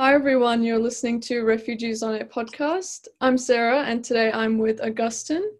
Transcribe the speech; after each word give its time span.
Hi, 0.00 0.14
everyone. 0.14 0.62
You're 0.62 0.78
listening 0.78 1.20
to 1.28 1.42
Refugees 1.42 2.02
on 2.02 2.14
It 2.14 2.30
podcast. 2.30 3.06
I'm 3.20 3.36
Sarah, 3.36 3.82
and 3.82 4.02
today 4.02 4.32
I'm 4.32 4.56
with 4.56 4.80
Augustin. 4.82 5.52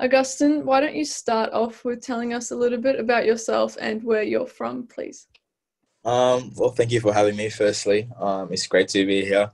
Augustin, 0.00 0.66
why 0.66 0.80
don't 0.80 0.96
you 0.96 1.04
start 1.04 1.52
off 1.52 1.84
with 1.84 2.02
telling 2.02 2.34
us 2.34 2.50
a 2.50 2.56
little 2.56 2.80
bit 2.80 2.98
about 2.98 3.24
yourself 3.24 3.76
and 3.80 4.02
where 4.02 4.24
you're 4.24 4.48
from, 4.48 4.88
please? 4.88 5.28
Um, 6.04 6.50
well, 6.56 6.70
thank 6.70 6.90
you 6.90 6.98
for 6.98 7.14
having 7.14 7.36
me, 7.36 7.48
firstly. 7.48 8.08
Um, 8.18 8.52
it's 8.52 8.66
great 8.66 8.88
to 8.88 9.06
be 9.06 9.24
here. 9.24 9.52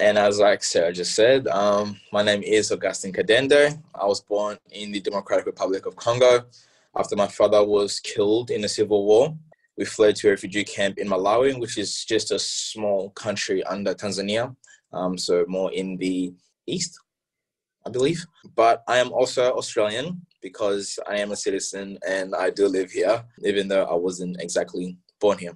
And 0.00 0.16
as 0.16 0.38
like 0.38 0.64
Sarah 0.64 0.94
just 0.94 1.14
said, 1.14 1.46
um, 1.48 2.00
my 2.14 2.22
name 2.22 2.42
is 2.42 2.72
Augustin 2.72 3.12
Kadende. 3.12 3.78
I 3.94 4.06
was 4.06 4.22
born 4.22 4.56
in 4.70 4.90
the 4.90 5.00
Democratic 5.00 5.44
Republic 5.44 5.84
of 5.84 5.96
Congo 5.96 6.46
after 6.96 7.14
my 7.14 7.28
father 7.28 7.62
was 7.62 8.00
killed 8.00 8.50
in 8.50 8.62
the 8.62 8.70
civil 8.70 9.04
war 9.04 9.36
we 9.76 9.84
fled 9.84 10.16
to 10.16 10.28
a 10.28 10.30
refugee 10.30 10.64
camp 10.64 10.98
in 10.98 11.08
Malawi, 11.08 11.58
which 11.58 11.78
is 11.78 12.04
just 12.04 12.30
a 12.30 12.38
small 12.38 13.10
country 13.10 13.62
under 13.64 13.94
Tanzania, 13.94 14.54
um, 14.92 15.18
so 15.18 15.44
more 15.48 15.72
in 15.72 15.96
the 15.96 16.32
east, 16.66 16.98
I 17.86 17.90
believe. 17.90 18.24
But 18.54 18.82
I 18.88 18.98
am 18.98 19.12
also 19.12 19.52
Australian 19.52 20.22
because 20.42 20.98
I 21.08 21.18
am 21.18 21.32
a 21.32 21.36
citizen 21.36 21.98
and 22.06 22.34
I 22.34 22.50
do 22.50 22.68
live 22.68 22.90
here, 22.90 23.22
even 23.44 23.68
though 23.68 23.84
I 23.84 23.94
wasn't 23.94 24.40
exactly 24.40 24.96
born 25.20 25.38
here. 25.38 25.54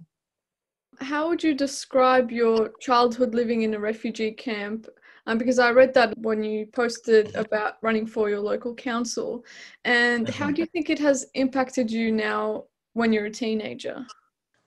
How 1.01 1.29
would 1.29 1.43
you 1.43 1.55
describe 1.55 2.31
your 2.31 2.73
childhood 2.81 3.35
living 3.35 3.63
in 3.63 3.73
a 3.75 3.81
refugee 3.81 4.33
camp? 4.33 4.87
Um, 5.27 5.39
because 5.39 5.59
I 5.59 5.71
read 5.71 5.95
that 5.95 6.17
when 6.19 6.43
you 6.43 6.67
posted 6.67 7.29
mm-hmm. 7.29 7.41
about 7.41 7.75
running 7.83 8.07
for 8.07 8.29
your 8.29 8.41
local 8.41 8.75
council. 8.75 9.45
And 9.85 10.29
how 10.29 10.51
do 10.51 10.61
you 10.61 10.67
think 10.73 10.91
it 10.91 10.99
has 10.99 11.27
impacted 11.35 11.91
you 11.91 12.11
now 12.13 12.65
when 12.93 13.13
you're 13.13 13.27
a 13.27 13.31
teenager? 13.31 14.07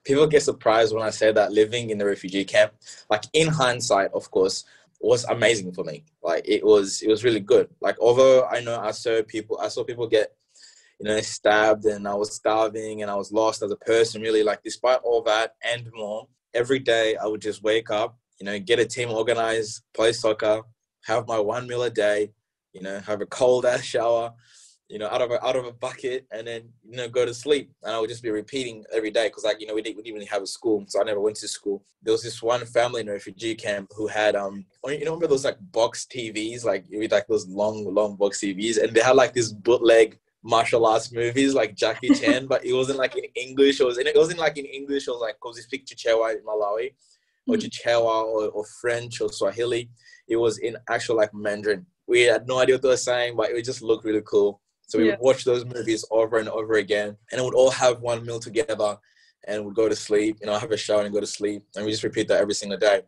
People 0.05 0.27
get 0.27 0.43
surprised 0.43 0.93
when 0.93 1.03
I 1.03 1.11
say 1.11 1.31
that 1.31 1.51
living 1.51 1.89
in 1.89 1.97
the 1.97 2.05
refugee 2.05 2.45
camp, 2.45 2.73
like 3.09 3.23
in 3.33 3.47
hindsight, 3.47 4.11
of 4.13 4.29
course, 4.31 4.65
was 4.99 5.23
amazing 5.25 5.71
for 5.73 5.83
me. 5.83 6.03
Like 6.21 6.47
it 6.47 6.63
was, 6.65 7.01
it 7.01 7.09
was 7.09 7.23
really 7.23 7.39
good. 7.39 7.69
Like 7.81 7.97
although 8.01 8.45
I 8.45 8.61
know 8.61 8.79
I 8.79 8.91
saw 8.91 9.21
people, 9.23 9.59
I 9.61 9.67
saw 9.69 9.83
people 9.83 10.07
get, 10.07 10.33
you 10.99 11.09
know, 11.09 11.19
stabbed, 11.21 11.85
and 11.85 12.07
I 12.07 12.13
was 12.13 12.35
starving, 12.35 13.01
and 13.01 13.11
I 13.11 13.15
was 13.15 13.31
lost 13.31 13.61
as 13.63 13.71
a 13.71 13.77
person. 13.77 14.21
Really, 14.21 14.43
like 14.43 14.61
despite 14.63 14.99
all 15.03 15.21
that 15.23 15.55
and 15.63 15.89
more, 15.93 16.27
every 16.53 16.79
day 16.79 17.17
I 17.17 17.25
would 17.25 17.41
just 17.41 17.63
wake 17.63 17.89
up, 17.89 18.17
you 18.39 18.45
know, 18.45 18.59
get 18.59 18.79
a 18.79 18.85
team 18.85 19.09
organized, 19.09 19.83
play 19.93 20.13
soccer, 20.13 20.61
have 21.03 21.27
my 21.27 21.39
one 21.39 21.67
meal 21.67 21.83
a 21.83 21.89
day, 21.89 22.31
you 22.73 22.81
know, 22.81 22.99
have 22.99 23.21
a 23.21 23.25
cold 23.25 23.65
ass 23.65 23.83
shower, 23.83 24.33
you 24.93 24.99
know, 24.99 25.07
out 25.07 25.23
of 25.23 25.31
a 25.31 25.43
out 25.43 25.55
of 25.55 25.65
a 25.65 25.71
bucket, 25.71 26.27
and 26.31 26.45
then 26.45 26.69
you 26.87 26.97
know 26.97 27.09
go 27.09 27.25
to 27.25 27.33
sleep. 27.33 27.71
And 27.81 27.95
I 27.95 27.99
would 27.99 28.11
just 28.11 28.21
be 28.21 28.29
repeating 28.29 28.85
every 28.93 29.09
day 29.09 29.27
because 29.27 29.43
like 29.43 29.59
you 29.59 29.65
know 29.65 29.73
we 29.73 29.81
didn't, 29.81 29.97
we 29.97 30.03
didn't 30.03 30.13
really 30.13 30.27
have 30.27 30.43
a 30.43 30.47
school, 30.47 30.85
so 30.87 31.01
I 31.01 31.03
never 31.03 31.19
went 31.19 31.35
to 31.37 31.47
school. 31.47 31.83
There 32.03 32.11
was 32.11 32.21
this 32.21 32.43
one 32.43 32.63
family 32.67 33.01
in 33.01 33.09
a 33.09 33.13
refugee 33.13 33.55
camp 33.55 33.89
who 33.97 34.05
had 34.05 34.35
um 34.35 34.67
you 34.85 34.99
know 34.99 35.05
remember 35.05 35.25
those 35.25 35.45
like 35.45 35.57
box 35.71 36.05
TVs 36.05 36.63
like 36.63 36.85
with 36.91 37.11
like 37.11 37.25
those 37.25 37.47
long 37.47 37.91
long 37.91 38.17
box 38.17 38.39
TVs, 38.39 38.81
and 38.81 38.93
they 38.93 39.01
had 39.01 39.15
like 39.15 39.33
this 39.33 39.51
bootleg 39.51 40.19
martial 40.43 40.85
arts 40.85 41.11
movies 41.11 41.55
like 41.55 41.73
Jackie 41.73 42.09
Chan, 42.19 42.45
but 42.45 42.63
it 42.63 42.73
wasn't 42.73 42.99
like 42.99 43.17
in 43.17 43.25
English. 43.33 43.79
It 43.79 43.85
was 43.85 43.97
in, 43.97 44.05
it 44.05 44.15
wasn't 44.15 44.39
like 44.39 44.59
in 44.59 44.65
English. 44.65 45.07
It 45.07 45.11
was 45.11 45.21
like 45.21 45.37
because 45.41 45.55
they 45.55 45.63
speak 45.63 45.87
Chichewa 45.87 46.35
in 46.35 46.43
Malawi, 46.43 46.93
or 47.47 47.55
mm-hmm. 47.55 47.65
Chichewa 47.65 48.25
or, 48.25 48.49
or 48.49 48.63
French 48.79 49.21
or 49.21 49.29
Swahili. 49.29 49.89
It 50.27 50.35
was 50.35 50.59
in 50.59 50.77
actual 50.87 51.17
like 51.17 51.33
Mandarin. 51.33 51.87
We 52.05 52.21
had 52.21 52.47
no 52.47 52.59
idea 52.59 52.75
what 52.75 52.83
they 52.83 52.89
were 52.89 52.97
saying, 52.97 53.35
but 53.35 53.49
it 53.49 53.65
just 53.65 53.81
looked 53.81 54.05
really 54.05 54.21
cool. 54.25 54.61
So 54.87 54.99
we 54.99 55.05
yeah. 55.05 55.11
would 55.11 55.21
watch 55.21 55.43
those 55.43 55.65
movies 55.65 56.05
over 56.11 56.37
and 56.37 56.49
over 56.49 56.75
again, 56.75 57.17
and 57.31 57.39
it 57.39 57.43
would 57.43 57.55
all 57.55 57.71
have 57.71 58.01
one 58.01 58.25
meal 58.25 58.39
together, 58.39 58.97
and 59.47 59.65
we'd 59.65 59.75
go 59.75 59.89
to 59.89 59.95
sleep. 59.95 60.37
You 60.41 60.47
know, 60.47 60.57
have 60.57 60.71
a 60.71 60.77
shower 60.77 61.03
and 61.03 61.13
go 61.13 61.19
to 61.19 61.27
sleep, 61.27 61.63
and 61.75 61.85
we 61.85 61.91
just 61.91 62.03
repeat 62.03 62.27
that 62.27 62.41
every 62.41 62.53
single 62.53 62.77
day. 62.77 63.01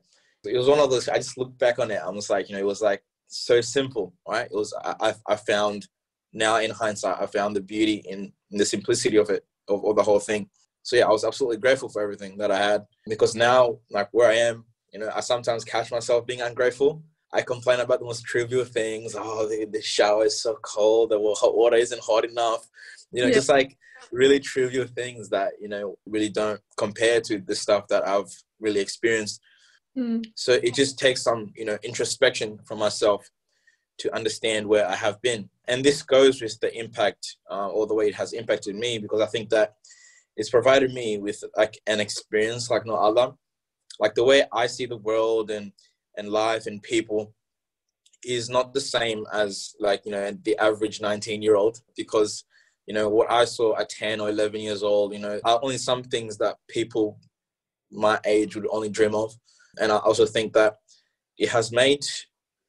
It 0.45 0.57
was 0.57 0.67
one 0.67 0.79
of 0.79 0.89
those. 0.89 1.09
I 1.09 1.17
just 1.17 1.37
look 1.37 1.57
back 1.57 1.79
on 1.79 1.91
it. 1.91 2.01
I 2.03 2.09
was 2.09 2.29
like, 2.29 2.49
you 2.49 2.55
know, 2.55 2.61
it 2.61 2.65
was 2.65 2.81
like 2.81 3.03
so 3.27 3.61
simple, 3.61 4.13
right? 4.27 4.45
It 4.45 4.55
was. 4.55 4.73
I 4.83 5.13
I 5.27 5.35
found 5.35 5.87
now 6.35 6.57
in 6.57 6.69
hindsight, 6.69 7.19
I 7.19 7.25
found 7.25 7.55
the 7.55 7.61
beauty 7.61 8.03
in, 8.07 8.31
in 8.51 8.57
the 8.57 8.65
simplicity 8.65 9.17
of 9.17 9.29
it, 9.29 9.45
of, 9.69 9.83
of 9.85 9.95
the 9.95 10.03
whole 10.03 10.19
thing. 10.19 10.49
So 10.83 10.95
yeah, 10.97 11.05
I 11.05 11.11
was 11.11 11.23
absolutely 11.23 11.57
grateful 11.57 11.89
for 11.89 12.01
everything 12.01 12.37
that 12.37 12.51
I 12.51 12.57
had 12.57 12.85
because 13.07 13.33
now, 13.33 13.79
like 13.89 14.09
where 14.11 14.29
I 14.29 14.35
am, 14.35 14.65
you 14.93 14.99
know, 14.99 15.09
I 15.15 15.21
sometimes 15.21 15.63
catch 15.63 15.91
myself 15.91 16.27
being 16.27 16.41
ungrateful 16.41 17.01
I 17.33 17.41
complain 17.41 17.79
about 17.79 17.99
the 17.99 18.05
most 18.05 18.23
trivial 18.23 18.65
things. 18.65 19.15
Oh, 19.17 19.47
the, 19.47 19.65
the 19.65 19.81
shower 19.81 20.25
is 20.25 20.41
so 20.41 20.57
cold. 20.61 21.09
The 21.09 21.19
hot 21.37 21.55
water 21.55 21.75
isn't 21.75 22.01
hot 22.01 22.25
enough. 22.25 22.67
You 23.11 23.21
know, 23.21 23.27
yeah. 23.27 23.33
just 23.33 23.49
like 23.49 23.77
really 24.11 24.39
trivial 24.39 24.85
things 24.85 25.29
that 25.29 25.53
you 25.59 25.67
know 25.67 25.97
really 26.05 26.29
don't 26.29 26.61
compare 26.77 27.21
to 27.21 27.39
the 27.39 27.55
stuff 27.55 27.87
that 27.89 28.07
I've 28.07 28.31
really 28.59 28.79
experienced. 28.79 29.41
Mm. 29.97 30.25
So 30.35 30.53
it 30.53 30.73
just 30.73 30.99
takes 30.99 31.23
some 31.23 31.51
you 31.55 31.65
know 31.65 31.77
introspection 31.83 32.59
from 32.65 32.79
myself 32.79 33.29
to 33.97 34.13
understand 34.13 34.67
where 34.67 34.87
I 34.87 34.95
have 34.95 35.21
been, 35.21 35.49
and 35.67 35.83
this 35.83 36.03
goes 36.03 36.41
with 36.41 36.59
the 36.59 36.77
impact 36.77 37.37
uh, 37.49 37.69
or 37.69 37.87
the 37.87 37.93
way 37.93 38.07
it 38.07 38.15
has 38.15 38.33
impacted 38.33 38.75
me 38.75 38.97
because 38.97 39.21
I 39.21 39.27
think 39.27 39.49
that 39.49 39.75
it's 40.37 40.49
provided 40.49 40.93
me 40.93 41.17
with 41.17 41.43
like 41.55 41.79
an 41.87 41.99
experience 41.99 42.69
like 42.69 42.85
no 42.85 42.95
other. 42.95 43.33
Like 43.99 44.15
the 44.15 44.25
way 44.25 44.43
I 44.51 44.67
see 44.67 44.85
the 44.85 44.97
world 44.97 45.49
and 45.49 45.71
and 46.17 46.29
life 46.29 46.67
and 46.67 46.81
people 46.81 47.33
is 48.23 48.49
not 48.49 48.73
the 48.73 48.81
same 48.81 49.25
as 49.31 49.75
like 49.79 50.01
you 50.05 50.11
know 50.11 50.35
the 50.43 50.57
average 50.57 51.01
19 51.01 51.41
year 51.41 51.55
old 51.55 51.81
because 51.95 52.43
you 52.87 52.93
know 52.93 53.07
what 53.07 53.29
i 53.31 53.45
saw 53.45 53.77
at 53.77 53.89
10 53.89 54.19
or 54.19 54.29
11 54.29 54.59
years 54.59 54.83
old 54.83 55.13
you 55.13 55.19
know 55.19 55.39
are 55.45 55.59
only 55.61 55.77
some 55.77 56.03
things 56.03 56.37
that 56.37 56.55
people 56.67 57.19
my 57.91 58.19
age 58.25 58.55
would 58.55 58.67
only 58.71 58.89
dream 58.89 59.15
of. 59.15 59.33
And 59.79 59.91
i 59.91 59.97
also 59.97 60.25
think 60.25 60.53
that 60.53 60.77
it 61.37 61.49
has 61.49 61.71
made 61.71 62.03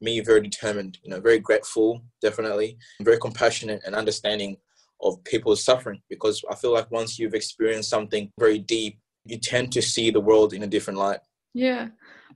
me 0.00 0.20
very 0.20 0.42
determined 0.42 0.98
you 1.02 1.10
know 1.10 1.20
very 1.20 1.38
grateful 1.38 2.02
definitely 2.20 2.76
very 3.00 3.18
compassionate 3.18 3.82
and 3.86 3.94
understanding 3.94 4.58
of 5.00 5.22
people's 5.24 5.64
suffering 5.64 6.00
because 6.10 6.42
i 6.50 6.54
feel 6.54 6.72
like 6.72 6.90
once 6.90 7.18
you've 7.18 7.34
experienced 7.34 7.88
something 7.88 8.30
very 8.38 8.58
deep 8.58 8.98
you 9.26 9.38
tend 9.38 9.72
to 9.72 9.82
see 9.82 10.10
the 10.10 10.20
world 10.20 10.52
in 10.52 10.62
a 10.62 10.66
different 10.66 10.98
light. 10.98 11.20
Yeah 11.54 11.88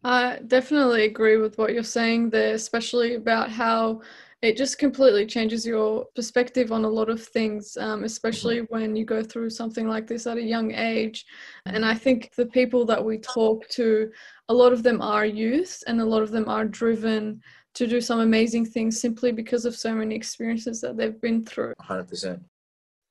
I 0.05 0.41
definitely 0.47 1.05
agree 1.05 1.37
with 1.37 1.59
what 1.59 1.73
you're 1.73 1.83
saying 1.83 2.31
there, 2.31 2.55
especially 2.55 3.15
about 3.15 3.51
how 3.51 4.01
it 4.43 4.57
just 4.57 4.79
completely 4.79 5.27
changes 5.27 5.67
your 5.67 6.07
perspective 6.15 6.73
on 6.73 6.85
a 6.85 6.89
lot 6.89 7.11
of 7.11 7.23
things, 7.23 7.77
um, 7.77 8.05
especially 8.05 8.61
mm-hmm. 8.61 8.75
when 8.75 8.97
you 8.97 9.05
go 9.05 9.23
through 9.23 9.51
something 9.51 9.87
like 9.87 10.07
this 10.07 10.27
at 10.27 10.39
a 10.39 10.43
young 10.43 10.73
age. 10.73 11.27
And 11.67 11.85
I 11.85 11.95
think 11.95 12.33
the 12.37 12.47
people 12.47 12.87
that 12.87 13.05
we 13.05 13.19
talk 13.19 13.69
to, 13.71 14.11
a 14.49 14.55
lot 14.55 14.73
of 14.73 14.83
them 14.83 15.03
are 15.03 15.27
youth 15.27 15.83
and 15.87 16.01
a 16.01 16.05
lot 16.05 16.23
of 16.23 16.31
them 16.31 16.49
are 16.49 16.65
driven 16.65 17.43
to 17.75 17.87
do 17.87 18.01
some 18.01 18.21
amazing 18.21 18.65
things 18.65 19.01
simply 19.01 19.31
because 19.31 19.67
of 19.67 19.77
so 19.77 19.95
many 19.95 20.15
experiences 20.15 20.81
that 20.81 20.97
they've 20.97 21.21
been 21.21 21.45
through. 21.45 21.75
100%. 21.83 22.41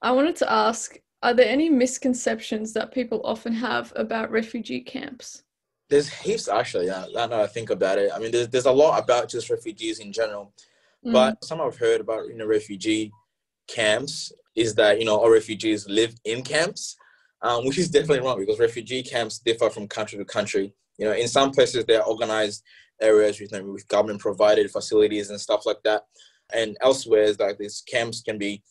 I 0.02 0.12
wanted 0.12 0.36
to 0.38 0.52
ask 0.52 0.98
are 1.22 1.34
there 1.34 1.50
any 1.50 1.70
misconceptions 1.70 2.72
that 2.74 2.94
people 2.94 3.22
often 3.26 3.54
have 3.54 3.92
about 3.98 4.32
refugee 4.32 4.80
camps? 4.80 5.44
There's 5.90 6.10
heaps 6.10 6.48
actually. 6.48 6.88
Yeah, 6.88 7.06
now 7.14 7.28
that 7.28 7.40
I 7.40 7.48
think 7.48 7.70
about 7.70 7.98
it, 7.98 8.12
I 8.14 8.20
mean, 8.20 8.32
there's 8.32 8.48
there's 8.50 8.66
a 8.66 8.72
lot 8.72 9.02
about 9.02 9.30
just 9.30 9.50
refugees 9.50 10.00
in 10.00 10.14
general, 10.14 10.54
mm. 11.06 11.12
but 11.12 11.44
some 11.44 11.60
I've 11.60 11.78
heard 11.78 12.02
about 12.02 12.28
you 12.28 12.36
know 12.36 12.46
refugee 12.46 13.12
camps 13.68 14.32
is 14.56 14.76
that 14.76 15.00
you 15.00 15.06
know 15.06 15.18
all 15.18 15.32
refugees 15.32 15.88
live 15.90 16.14
in 16.26 16.44
camps, 16.44 16.96
um, 17.42 17.66
which 17.66 17.78
is 17.78 17.90
definitely 17.90 18.22
wrong 18.22 18.40
because 18.40 18.60
refugee 18.60 19.04
camps 19.04 19.40
differ 19.40 19.70
from 19.70 19.88
country 19.88 20.18
to 20.18 20.26
country. 20.26 20.74
You 20.98 21.06
know, 21.06 21.14
in 21.14 21.28
some 21.28 21.52
places 21.52 21.86
they're 21.86 22.04
organized 22.04 22.64
areas 23.02 23.40
with, 23.40 23.54
you 23.54 23.60
know, 23.60 23.72
with 23.72 23.88
government 23.88 24.20
provided 24.20 24.70
facilities 24.70 25.30
and 25.30 25.40
stuff 25.40 25.66
like 25.66 25.82
that, 25.86 26.04
and 26.54 26.78
elsewhere 26.82 27.34
like 27.40 27.58
these 27.58 27.82
camps 27.90 28.22
can 28.22 28.38
be 28.38 28.62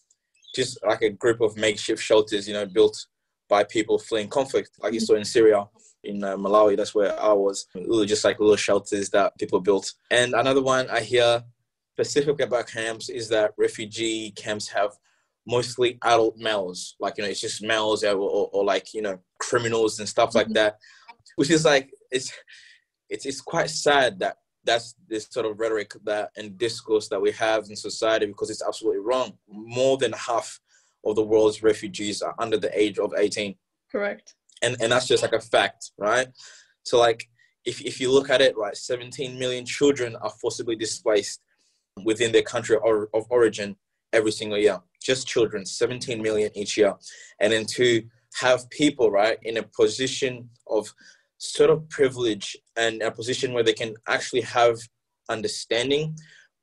just 0.55 0.79
like 0.87 1.03
a 1.03 1.11
group 1.11 1.41
of 1.41 1.57
makeshift 1.57 2.03
shelters, 2.03 2.47
you 2.47 2.55
know, 2.55 2.67
built 2.67 3.07
by 3.49 3.65
people 3.65 3.99
fleeing 3.99 4.29
conflict, 4.29 4.71
like 4.81 4.93
you 4.93 5.01
saw 5.01 5.15
in 5.15 5.25
Syria 5.25 5.67
in 6.05 6.23
uh, 6.23 6.37
Malawi. 6.37 6.77
That's 6.77 6.95
where 6.95 7.19
I 7.21 7.33
was. 7.33 7.67
just 8.07 8.25
like 8.25 8.41
little 8.41 8.57
shelters 8.57 9.11
that 9.11 9.39
people 9.39 9.61
built. 9.61 9.93
And 10.11 10.35
another 10.35 10.63
one 10.63 10.89
I 10.91 11.01
hear 11.01 11.43
specifically 11.93 12.45
about 12.45 12.69
camps 12.69 13.09
is 13.09 13.29
that 13.29 13.53
refugee 13.57 14.31
camps 14.33 14.69
have 14.69 14.93
mostly 15.47 15.99
adult 16.05 16.37
males. 16.37 16.97
Like 17.01 17.19
you 17.19 17.25
know, 17.25 17.31
it's 17.31 17.41
just 17.41 17.63
males 17.63 18.05
or, 18.05 18.17
or, 18.17 18.51
or 18.53 18.65
like 18.65 18.95
you 18.95 19.03
know 19.03 19.19
criminals 19.39 19.99
and 19.99 20.09
stuff 20.09 20.35
like 20.35 20.47
mm-hmm. 20.47 20.55
that, 20.55 20.79
which 21.37 21.51
is 21.51 21.65
like 21.65 21.91
it's 22.11 22.33
it's 23.09 23.27
it's 23.27 23.41
quite 23.41 23.71
sad 23.71 24.19
that 24.21 24.37
that's 24.65 24.95
this 25.09 25.27
sort 25.31 25.47
of 25.47 25.59
rhetoric 25.59 25.93
that 26.05 26.31
and 26.37 26.59
discourse 26.59 27.09
that 27.09 27.21
we 27.21 27.33
have 27.33 27.65
in 27.69 27.77
society 27.77 28.27
because 28.27 28.51
it's 28.51 28.63
absolutely 28.67 29.01
wrong. 29.01 29.33
More 29.49 29.97
than 29.97 30.13
half 30.13 30.61
of 31.05 31.17
the 31.17 31.23
world's 31.23 31.63
refugees 31.63 32.23
are 32.23 32.35
under 32.39 32.59
the 32.59 32.71
age 32.79 32.99
of 32.99 33.15
18. 33.17 33.55
Correct 33.91 34.35
and 34.63 34.77
and 34.81 34.93
that's 34.93 35.07
just 35.07 35.23
like 35.23 35.33
a 35.33 35.41
fact 35.41 35.93
right? 35.99 36.29
So 36.83 36.99
like 36.99 37.29
if, 37.65 37.81
if 37.83 38.01
you 38.01 38.11
look 38.13 38.31
at 38.31 38.41
it 38.41 38.57
right 38.57 38.77
17 38.77 39.39
million 39.39 39.65
children 39.65 40.17
are 40.17 40.33
forcibly 40.41 40.77
displaced 40.77 41.41
within 42.05 42.33
their 42.33 42.43
country 42.43 42.77
of 42.77 43.27
origin 43.31 43.77
every 44.13 44.33
single 44.33 44.59
year. 44.59 44.81
Just 45.03 45.27
children 45.27 45.65
17 45.67 46.23
million 46.23 46.51
each 46.55 46.77
year. 46.77 46.95
And 47.41 47.53
then 47.53 47.67
to 47.77 48.03
have 48.41 48.69
people 48.71 49.11
right 49.11 49.39
in 49.43 49.57
a 49.57 49.63
position 49.63 50.49
of 50.67 50.93
sort 51.39 51.71
of 51.71 51.89
privilege 51.89 52.57
and 52.77 53.03
a 53.03 53.11
position 53.11 53.53
where 53.53 53.63
they 53.63 53.73
can 53.73 53.95
actually 54.07 54.43
have 54.43 54.79
understanding 55.29 56.17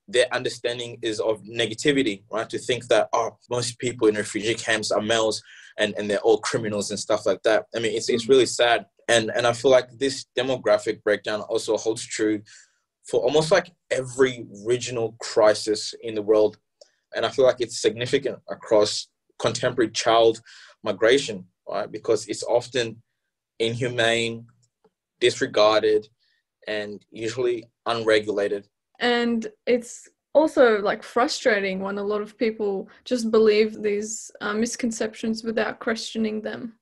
their 0.08 0.28
understanding 0.32 1.00
is 1.02 1.20
of 1.20 1.42
negativity, 1.44 2.22
right? 2.32 2.48
To 2.52 2.60
think 2.60 2.88
that 2.90 3.10
oh, 3.12 3.40
most 3.50 3.80
people 3.80 4.08
in 4.08 4.14
refugee 4.14 4.54
camps 4.54 4.92
are 4.92 5.02
males 5.02 5.42
and, 5.78 5.94
and 5.98 6.10
they're 6.10 6.20
all 6.20 6.40
criminals 6.40 6.90
and 6.90 7.00
stuff 7.00 7.26
like 7.26 7.42
that. 7.44 7.66
I 7.76 7.80
mean, 7.80 7.96
it's 7.96 8.10
it's 8.10 8.26
mm. 8.26 8.30
really 8.30 8.46
sad. 8.46 8.86
And 9.08 9.32
and 9.36 9.46
I 9.46 9.54
feel 9.54 9.72
like 9.72 9.90
this 9.98 10.26
demographic 10.38 11.04
breakdown 11.04 11.42
also 11.42 11.78
holds 11.78 12.06
true 12.06 12.42
for 13.06 13.22
almost 13.22 13.52
like 13.52 13.72
every 13.92 14.48
regional 14.66 15.16
crisis 15.22 15.94
in 16.02 16.16
the 16.16 16.22
world. 16.22 16.58
And 17.16 17.26
I 17.26 17.30
feel 17.30 17.46
like 17.46 17.62
it's 17.62 17.82
significant 17.82 18.40
across 18.50 19.08
contemporary 19.40 19.92
child 19.92 20.42
migration, 20.84 21.46
right? 21.70 21.92
Because 21.92 22.28
it's 22.28 22.44
often 22.44 23.02
inhumane, 23.60 24.48
disregarded, 25.20 26.08
and 26.68 27.06
usually 27.12 27.70
unregulated. 27.86 28.68
And 29.00 29.48
it's 29.68 30.10
also 30.36 30.82
like 30.82 31.02
frustrating 31.02 31.80
when 31.80 31.98
a 31.98 32.04
lot 32.04 32.22
of 32.22 32.38
people 32.38 32.90
just 33.06 33.32
believe 33.32 33.82
these 33.82 34.30
uh, 34.42 34.54
misconceptions 34.54 35.44
without 35.44 35.80
questioning 35.80 36.42
them. 36.42 36.74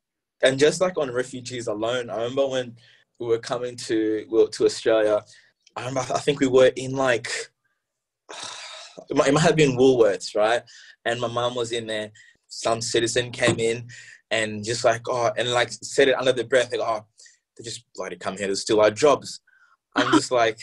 And 0.42 0.58
just 0.58 0.82
like 0.82 0.98
on 0.98 1.12
refugees 1.12 1.68
alone, 1.68 2.10
I 2.10 2.16
remember 2.16 2.48
when 2.48 2.76
we 3.20 3.28
were 3.28 3.40
coming 3.40 3.78
to 3.78 4.26
well, 4.30 4.48
to 4.48 4.66
Australia, 4.66 5.22
I 5.78 5.86
remember 5.86 6.14
I 6.14 6.20
think 6.20 6.40
we 6.40 6.48
were 6.48 6.72
in 6.76 6.96
like 6.96 7.30
it 9.10 9.16
might, 9.16 9.28
it 9.28 9.34
might 9.34 9.44
have 9.44 9.56
been 9.56 9.78
Woolworths, 9.78 10.36
right? 10.36 10.64
And 11.06 11.22
my 11.22 11.28
mom 11.28 11.56
was 11.56 11.72
in 11.72 11.88
there. 11.88 12.12
Some 12.48 12.82
citizen 12.82 13.32
came 13.32 13.60
in 13.60 13.88
and 14.32 14.64
just 14.64 14.84
like 14.84 15.04
oh, 15.08 15.32
and 15.38 15.52
like 15.52 15.72
said 15.72 16.08
it 16.08 16.18
under 16.18 16.34
the 16.34 16.44
breath, 16.44 16.72
like 16.72 16.82
oh, 16.82 17.06
they 17.56 17.64
just 17.64 17.86
bloody 17.94 18.16
come 18.16 18.36
here 18.36 18.48
to 18.48 18.56
steal 18.56 18.82
our 18.82 18.92
jobs. 18.92 19.42
I'm 19.96 20.12
just 20.18 20.32
like, 20.32 20.60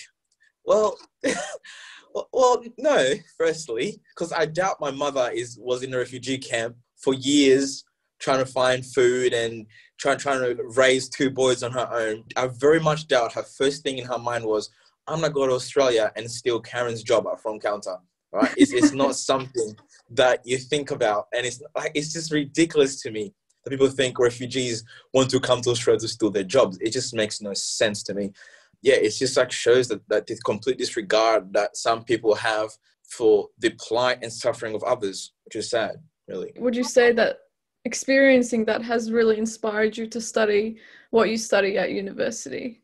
well, 0.65 0.97
well, 2.33 2.63
no. 2.79 3.15
Firstly, 3.37 4.01
because 4.15 4.33
I 4.33 4.47
doubt 4.47 4.81
my 4.81 4.91
mother 4.91 5.31
is 5.33 5.59
was 5.61 5.83
in 5.83 5.95
a 5.95 5.99
refugee 5.99 6.39
camp 6.39 6.77
for 6.97 7.15
years 7.15 7.85
trying 8.19 8.39
to 8.39 8.47
find 8.47 8.85
food 8.85 9.33
and 9.33 9.67
trying 9.99 10.19
trying 10.19 10.41
to 10.41 10.63
raise 10.77 11.09
two 11.09 11.31
boys 11.31 11.63
on 11.63 11.73
her 11.73 11.89
own. 11.93 12.25
I 12.37 12.49
very 12.49 12.81
much 12.81 13.09
doubt 13.09 13.33
her 13.33 13.43
first 13.43 13.83
thing 13.83 13.99
in 13.99 14.07
her 14.07 14.19
mind 14.19 14.45
was, 14.45 14.71
I'm 15.07 15.21
gonna 15.21 15.33
go 15.33 15.47
to 15.47 15.55
Australia 15.55 16.13
and 16.17 16.31
steal 16.31 16.61
Karen's 16.61 17.03
job 17.03 17.27
at 17.27 17.41
front 17.41 17.63
counter. 17.63 17.97
Right? 18.33 18.53
It's 18.57 18.73
it's 18.73 18.93
not 18.93 19.17
something 19.31 19.77
that 20.11 20.41
you 20.45 20.59
think 20.59 20.91
about, 20.91 21.27
and 21.33 21.47
it's 21.47 21.61
like 21.75 21.93
it's 21.95 22.13
just 22.13 22.33
ridiculous 22.33 23.01
to 23.03 23.11
me 23.11 23.35
that 23.65 23.71
people 23.71 23.89
think 23.89 24.19
refugees 24.19 24.85
want 25.13 25.31
to 25.31 25.41
come 25.41 25.61
to 25.63 25.71
Australia 25.71 26.01
to 26.01 26.09
steal 26.09 26.31
their 26.31 26.45
jobs. 26.45 26.79
It 26.81 26.91
just 26.91 27.15
makes 27.15 27.41
no 27.41 27.53
sense 27.55 28.03
to 28.05 28.15
me. 28.15 28.33
Yeah, 28.83 28.95
it's 28.95 29.19
just 29.19 29.37
like 29.37 29.53
shows 29.53 29.89
that 29.89 30.01
that 30.09 30.27
the 30.27 30.37
complete 30.45 30.79
disregard 30.79 31.53
that 31.53 31.77
some 31.77 32.05
people 32.05 32.35
have 32.35 32.71
for 33.05 33.49
the 33.59 33.71
plight 33.79 34.19
and 34.23 34.33
suffering 34.33 34.75
of 34.75 34.83
others, 34.85 35.33
which 35.45 35.57
is 35.57 35.71
sad, 35.71 35.97
really. 36.29 36.53
Would 36.57 36.77
you 36.77 36.85
say 36.85 37.13
that 37.13 37.41
experiencing 37.85 38.65
that 38.67 38.83
has 38.83 39.11
really 39.11 39.39
inspired 39.39 39.97
you 39.97 40.07
to 40.07 40.21
study 40.21 40.79
what 41.11 41.29
you 41.29 41.37
study 41.37 41.77
at 41.77 41.91
university? 41.91 42.83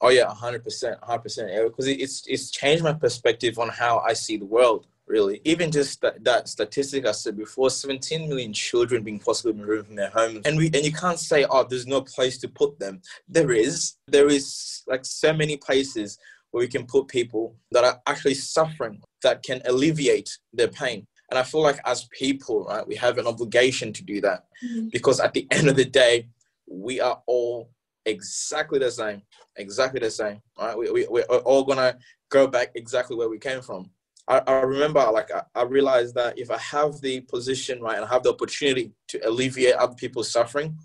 Oh 0.00 0.08
yeah, 0.08 0.32
hundred 0.32 0.64
percent, 0.64 0.98
hundred 1.02 1.22
percent. 1.22 1.50
Because 1.64 1.86
it's 1.86 2.24
it's 2.26 2.50
changed 2.50 2.82
my 2.82 2.94
perspective 2.94 3.58
on 3.58 3.68
how 3.68 3.98
I 3.98 4.14
see 4.14 4.36
the 4.36 4.46
world. 4.46 4.86
Really, 5.10 5.40
even 5.44 5.72
just 5.72 6.00
that, 6.02 6.22
that 6.22 6.48
statistic 6.48 7.04
I 7.04 7.10
said 7.10 7.36
before, 7.36 7.68
17 7.68 8.28
million 8.28 8.52
children 8.52 9.02
being 9.02 9.18
forcibly 9.18 9.60
removed 9.60 9.88
from 9.88 9.96
their 9.96 10.10
homes, 10.10 10.42
and 10.44 10.56
we 10.56 10.66
and 10.66 10.84
you 10.84 10.92
can't 10.92 11.18
say, 11.18 11.44
oh, 11.50 11.66
there's 11.68 11.88
no 11.88 12.00
place 12.02 12.38
to 12.38 12.48
put 12.48 12.78
them. 12.78 13.02
There 13.28 13.50
is. 13.50 13.94
There 14.06 14.28
is 14.28 14.84
like 14.86 15.04
so 15.04 15.32
many 15.32 15.56
places 15.56 16.16
where 16.52 16.60
we 16.60 16.68
can 16.68 16.86
put 16.86 17.08
people 17.08 17.56
that 17.72 17.82
are 17.82 18.00
actually 18.06 18.34
suffering 18.34 19.02
that 19.24 19.42
can 19.42 19.60
alleviate 19.64 20.38
their 20.52 20.68
pain. 20.68 21.04
And 21.28 21.38
I 21.40 21.42
feel 21.42 21.62
like 21.62 21.80
as 21.84 22.08
people, 22.12 22.66
right, 22.66 22.86
we 22.86 22.94
have 22.94 23.18
an 23.18 23.26
obligation 23.26 23.92
to 23.92 24.04
do 24.04 24.20
that 24.20 24.44
mm-hmm. 24.64 24.90
because 24.92 25.18
at 25.18 25.34
the 25.34 25.48
end 25.50 25.68
of 25.68 25.74
the 25.74 25.84
day, 25.84 26.28
we 26.68 27.00
are 27.00 27.20
all 27.26 27.68
exactly 28.06 28.78
the 28.78 28.92
same, 28.92 29.22
exactly 29.56 29.98
the 29.98 30.10
same. 30.12 30.40
Right? 30.56 30.78
We, 30.78 30.88
we, 30.92 31.06
we're 31.08 31.22
all 31.22 31.64
gonna 31.64 31.98
go 32.30 32.46
back 32.46 32.70
exactly 32.76 33.16
where 33.16 33.28
we 33.28 33.40
came 33.40 33.60
from. 33.60 33.90
I, 34.30 34.42
I 34.46 34.52
remember, 34.60 35.04
like, 35.12 35.30
I, 35.32 35.42
I 35.56 35.64
realized 35.64 36.14
that 36.14 36.38
if 36.38 36.50
I 36.52 36.58
have 36.58 37.00
the 37.00 37.20
position, 37.22 37.82
right, 37.82 37.96
and 37.96 38.04
I 38.04 38.08
have 38.08 38.22
the 38.22 38.30
opportunity 38.30 38.92
to 39.08 39.28
alleviate 39.28 39.74
other 39.74 39.94
people's 39.94 40.30
suffering, 40.30 40.78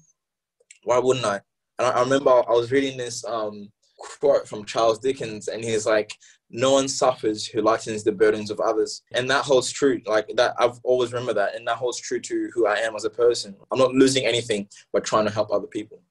why 0.84 0.98
wouldn't 0.98 1.26
I? 1.26 1.42
And 1.78 1.88
I, 1.88 1.92
I 1.92 2.00
remember 2.02 2.32
I 2.32 2.54
was 2.54 2.72
reading 2.72 2.98
this 2.98 3.24
um, 3.26 3.72
quote 4.20 4.48
from 4.48 4.66
Charles 4.66 4.98
Dickens, 4.98 5.48
and 5.48 5.64
he's 5.64 5.86
like, 5.86 6.12
no 6.50 6.72
one 6.74 6.88
suffers 6.88 7.46
who 7.46 7.62
lightens 7.62 8.04
the 8.04 8.12
burdens 8.12 8.50
of 8.50 8.60
others. 8.60 9.04
And 9.14 9.30
that 9.30 9.46
holds 9.46 9.72
true. 9.72 10.02
Like 10.08 10.28
that, 10.36 10.56
I've 10.58 10.80
always 10.84 11.14
remember 11.14 11.34
that. 11.34 11.56
And 11.56 11.68
that 11.68 11.78
holds 11.78 12.00
true 12.00 12.20
to 12.22 12.50
who 12.54 12.66
I 12.66 12.78
am 12.78 12.96
as 12.96 13.06
a 13.06 13.10
person. 13.10 13.56
I'm 13.72 13.80
not 13.80 13.94
losing 13.94 14.26
anything 14.26 14.68
by 14.92 15.02
trying 15.02 15.26
to 15.26 15.32
help 15.32 15.52
other 15.52 15.68
people. 15.68 16.02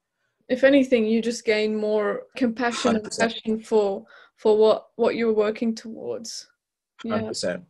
If 0.47 0.63
anything, 0.63 1.05
you 1.05 1.21
just 1.21 1.43
gain 1.43 1.75
more 1.75 2.23
compassion 2.37 2.95
100%. 2.95 2.95
and 2.95 3.11
passion 3.19 3.59
for 3.61 4.05
for 4.37 4.57
what 4.57 4.87
what 4.95 5.15
you're 5.15 5.33
working 5.33 5.73
towards. 5.73 6.47
Yeah. 7.03 7.19
100%. 7.19 7.63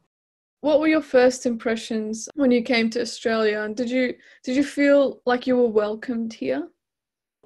What 0.61 0.79
were 0.79 0.87
your 0.87 1.01
first 1.01 1.45
impressions 1.45 2.27
when 2.33 2.49
you 2.49 2.63
came 2.63 2.89
to 2.91 3.01
Australia? 3.01 3.61
And 3.61 3.75
did 3.75 3.89
you 3.89 4.15
did 4.43 4.55
you 4.55 4.63
feel 4.63 5.21
like 5.25 5.45
you 5.45 5.57
were 5.57 5.67
welcomed 5.67 6.33
here? 6.33 6.67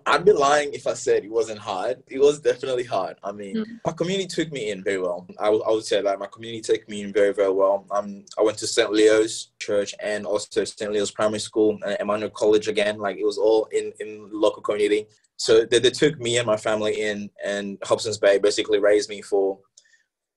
I'd 0.06 0.26
be 0.26 0.32
lying 0.32 0.74
if 0.74 0.88
I 0.88 0.94
said 0.94 1.24
it 1.24 1.32
wasn't 1.32 1.60
hard. 1.60 2.02
It 2.08 2.20
was 2.20 2.40
definitely 2.40 2.84
hard. 2.84 3.18
I 3.24 3.32
mean, 3.32 3.58
mm. 3.58 3.66
my 3.86 3.92
community 3.92 4.28
took 4.28 4.52
me 4.52 4.72
in 4.72 4.84
very 4.84 5.00
well. 5.00 5.28
I, 5.40 5.46
w- 5.46 5.64
I 5.64 5.72
would 5.72 5.86
say 5.86 6.02
that 6.02 6.20
my 6.20 6.28
community 6.28 6.62
took 6.62 6.88
me 6.90 7.02
in 7.02 7.14
very, 7.14 7.34
very 7.34 7.52
well. 7.52 7.86
Um, 7.92 8.26
I 8.38 8.42
went 8.42 8.58
to 8.60 8.68
St. 8.68 8.92
Leo's 8.92 9.52
Church 9.60 9.94
and 10.02 10.26
also 10.26 10.64
St. 10.64 10.92
Leo's 10.92 11.12
Primary 11.12 11.40
School 11.40 11.78
and 11.86 11.98
Emmanuel 12.00 12.32
College 12.32 12.68
again. 12.68 12.98
Like 12.98 13.18
it 13.18 13.26
was 13.26 13.38
all 13.38 13.68
in 13.72 13.92
in 14.00 14.30
local 14.32 14.62
community. 14.62 15.06
So 15.38 15.66
they, 15.66 15.80
they 15.80 15.92
took 15.92 16.20
me 16.20 16.38
and 16.38 16.48
my 16.48 16.58
family 16.58 17.02
in, 17.02 17.30
and 17.44 17.78
Hobson's 17.84 18.18
Bay 18.18 18.40
basically 18.40 18.80
raised 18.80 19.10
me 19.10 19.22
for 19.22 19.60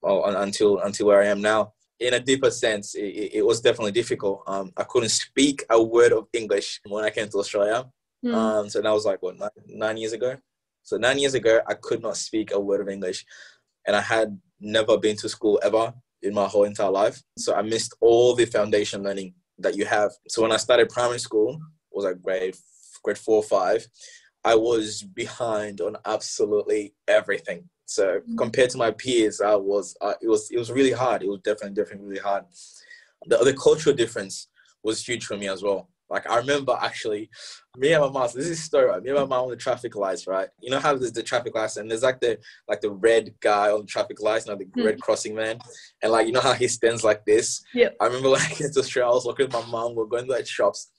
well, 0.03 0.25
until 0.25 0.81
until 0.81 1.07
where 1.07 1.23
I 1.23 1.27
am 1.27 1.41
now 1.41 1.73
in 2.01 2.15
a 2.15 2.21
deeper 2.21 2.51
sense, 2.51 2.95
it, 2.95 3.31
it 3.35 3.47
was 3.47 3.61
definitely 3.61 3.93
difficult. 3.93 4.43
Um, 4.47 4.73
I 4.77 4.85
couldn't 4.85 5.11
speak 5.11 5.65
a 5.71 5.81
word 5.81 6.13
of 6.13 6.27
English 6.33 6.81
when 6.87 7.05
I 7.05 7.11
came 7.11 7.29
to 7.29 7.39
Australia. 7.39 7.87
Mm. 8.25 8.35
Um, 8.35 8.69
so 8.69 8.81
that 8.81 8.91
was 8.93 9.07
like 9.07 9.23
what 9.23 9.39
nine, 9.39 9.51
nine 9.67 9.97
years 9.97 10.13
ago. 10.13 10.37
So 10.83 10.97
nine 10.97 11.19
years 11.19 11.35
ago, 11.35 11.61
I 11.67 11.75
could 11.75 12.03
not 12.03 12.17
speak 12.17 12.53
a 12.53 12.61
word 12.61 12.81
of 12.81 12.89
English, 12.89 13.25
and 13.87 13.95
I 13.95 14.01
had 14.01 14.39
never 14.61 14.99
been 14.99 15.17
to 15.19 15.29
school 15.29 15.61
ever 15.63 15.95
in 16.23 16.35
my 16.35 16.47
whole 16.47 16.65
entire 16.65 16.91
life. 16.91 17.23
So 17.39 17.55
I 17.55 17.63
missed 17.63 17.95
all 18.01 18.35
the 18.35 18.47
foundation 18.47 19.03
learning 19.03 19.35
that 19.59 19.77
you 19.77 19.85
have. 19.87 20.13
So 20.29 20.43
when 20.43 20.53
I 20.53 20.57
started 20.57 20.89
primary 20.89 21.19
school, 21.19 21.59
was 21.93 22.05
like 22.05 22.23
grade 22.23 22.57
grade 23.03 23.19
four 23.19 23.37
or 23.37 23.43
five, 23.43 23.87
I 24.45 24.55
was 24.55 25.03
behind 25.03 25.81
on 25.81 25.97
absolutely 26.05 26.95
everything. 27.07 27.69
So 27.87 28.21
mm. 28.21 28.39
compared 28.39 28.71
to 28.71 28.79
my 28.79 28.91
peers, 28.91 29.41
I 29.41 29.55
was 29.55 29.97
uh, 30.01 30.15
it 30.21 30.29
was 30.29 30.51
it 30.51 30.59
was 30.59 30.71
really 30.71 30.93
hard. 30.93 31.23
It 31.23 31.29
was 31.29 31.41
definitely 31.41 31.75
definitely 31.75 32.07
really 32.07 32.21
hard. 32.21 32.45
The 33.27 33.39
the 33.39 33.55
cultural 33.55 33.95
difference 33.95 34.49
was 34.83 35.07
huge 35.07 35.25
for 35.27 35.37
me 35.37 35.49
as 35.49 35.63
well. 35.63 35.89
Like 36.13 36.29
I 36.29 36.37
remember 36.37 36.77
actually, 36.81 37.31
me 37.79 37.93
and 37.95 38.03
my 38.03 38.11
mom. 38.11 38.29
So 38.29 38.39
this 38.39 38.49
is 38.49 38.63
story. 38.63 38.87
Right? 38.87 39.03
Me 39.03 39.11
and 39.11 39.19
my 39.19 39.25
mom 39.25 39.45
on 39.45 39.51
the 39.51 39.57
traffic 39.57 39.97
lights, 39.97 40.27
right? 40.27 40.49
You 40.61 40.71
know 40.71 40.79
how 40.79 40.95
there's 40.95 41.13
the 41.13 41.23
traffic 41.23 41.55
lights 41.55 41.79
and 41.79 41.91
there's 41.91 42.03
like 42.03 42.21
the 42.21 42.39
like 42.69 42.83
the 42.83 42.91
red 42.91 43.35
guy 43.41 43.71
on 43.71 43.81
the 43.81 43.87
traffic 43.87 44.21
lights, 44.21 44.47
you 44.47 44.53
know, 44.53 44.59
the 44.59 44.67
mm. 44.67 44.85
red 44.85 45.01
crossing 45.01 45.35
man, 45.35 45.59
and 46.03 46.13
like 46.13 46.27
you 46.27 46.33
know 46.33 46.41
how 46.41 46.53
he 46.53 46.69
stands 46.69 47.03
like 47.03 47.25
this. 47.25 47.63
Yeah. 47.73 47.89
I 47.99 48.07
remember 48.07 48.29
like 48.37 48.45
I 48.45 48.55
came 48.55 48.71
to 48.71 48.81
Australia, 48.81 49.11
I 49.11 49.15
was 49.15 49.25
walking 49.25 49.47
with 49.47 49.55
my 49.55 49.67
mom. 49.67 49.95
We 49.95 50.03
are 50.03 50.07
going 50.07 50.27
to 50.27 50.33
like 50.33 50.47
shops, 50.47 50.91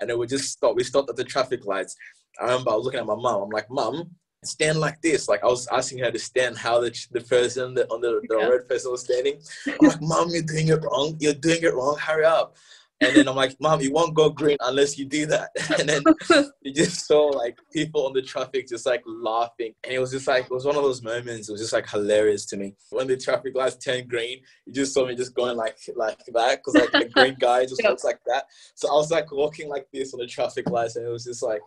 and 0.00 0.08
then 0.08 0.18
we 0.18 0.26
just 0.26 0.50
stopped. 0.50 0.76
We 0.76 0.84
stopped 0.84 1.10
at 1.10 1.16
the 1.16 1.24
traffic 1.24 1.66
lights. 1.66 1.94
I 2.40 2.44
remember 2.46 2.70
I 2.70 2.76
was 2.76 2.84
looking 2.84 3.00
at 3.00 3.06
my 3.06 3.14
mom. 3.14 3.42
I'm 3.42 3.50
like, 3.50 3.70
Mom, 3.70 4.10
stand 4.44 4.78
like 4.78 5.00
this. 5.02 5.28
Like 5.28 5.42
I 5.42 5.46
was 5.46 5.66
asking 5.68 5.98
her 5.98 6.10
to 6.10 6.18
stand 6.18 6.58
how 6.58 6.80
the, 6.80 7.06
the 7.10 7.20
person 7.20 7.74
the, 7.74 7.86
on 7.88 8.00
the, 8.00 8.20
the 8.28 8.38
yeah. 8.38 8.46
red 8.46 8.68
person 8.68 8.90
was 8.90 9.02
standing. 9.02 9.40
I'm 9.66 9.88
like, 9.88 10.02
Mom, 10.02 10.30
you're 10.30 10.42
doing 10.42 10.68
it 10.68 10.82
wrong. 10.82 11.16
You're 11.20 11.34
doing 11.34 11.62
it 11.62 11.74
wrong. 11.74 11.96
Hurry 11.98 12.24
up. 12.24 12.56
And 13.02 13.16
then 13.16 13.28
I'm 13.28 13.34
like, 13.34 13.56
Mom, 13.60 13.80
you 13.80 13.92
won't 13.92 14.14
go 14.14 14.30
green 14.30 14.56
unless 14.60 14.96
you 14.96 15.04
do 15.04 15.26
that. 15.26 15.50
And 15.78 15.88
then 15.88 16.02
you 16.62 16.72
just 16.72 17.06
saw 17.06 17.26
like 17.26 17.58
people 17.72 18.06
on 18.06 18.12
the 18.12 18.22
traffic 18.22 18.68
just 18.68 18.86
like 18.86 19.02
laughing. 19.06 19.74
And 19.82 19.92
it 19.92 19.98
was 19.98 20.12
just 20.12 20.28
like, 20.28 20.44
it 20.44 20.50
was 20.50 20.64
one 20.64 20.76
of 20.76 20.82
those 20.82 21.02
moments. 21.02 21.48
It 21.48 21.52
was 21.52 21.60
just 21.60 21.72
like 21.72 21.88
hilarious 21.88 22.46
to 22.46 22.56
me. 22.56 22.74
When 22.90 23.08
the 23.08 23.16
traffic 23.16 23.56
lights 23.56 23.76
turned 23.76 24.08
green, 24.08 24.40
you 24.66 24.72
just 24.72 24.94
saw 24.94 25.06
me 25.06 25.16
just 25.16 25.34
going 25.34 25.56
like 25.56 25.78
like 25.96 26.18
that 26.32 26.60
because 26.60 26.74
like 26.74 26.92
the 26.92 27.10
green 27.12 27.36
guy 27.40 27.64
just 27.64 27.82
looks 27.82 28.04
like 28.04 28.20
that. 28.26 28.44
So 28.74 28.88
I 28.88 28.92
was 28.92 29.10
like 29.10 29.32
walking 29.32 29.68
like 29.68 29.88
this 29.92 30.14
on 30.14 30.20
the 30.20 30.26
traffic 30.26 30.70
lights, 30.70 30.96
and 30.96 31.06
it 31.06 31.10
was 31.10 31.24
just 31.24 31.42
like, 31.42 31.62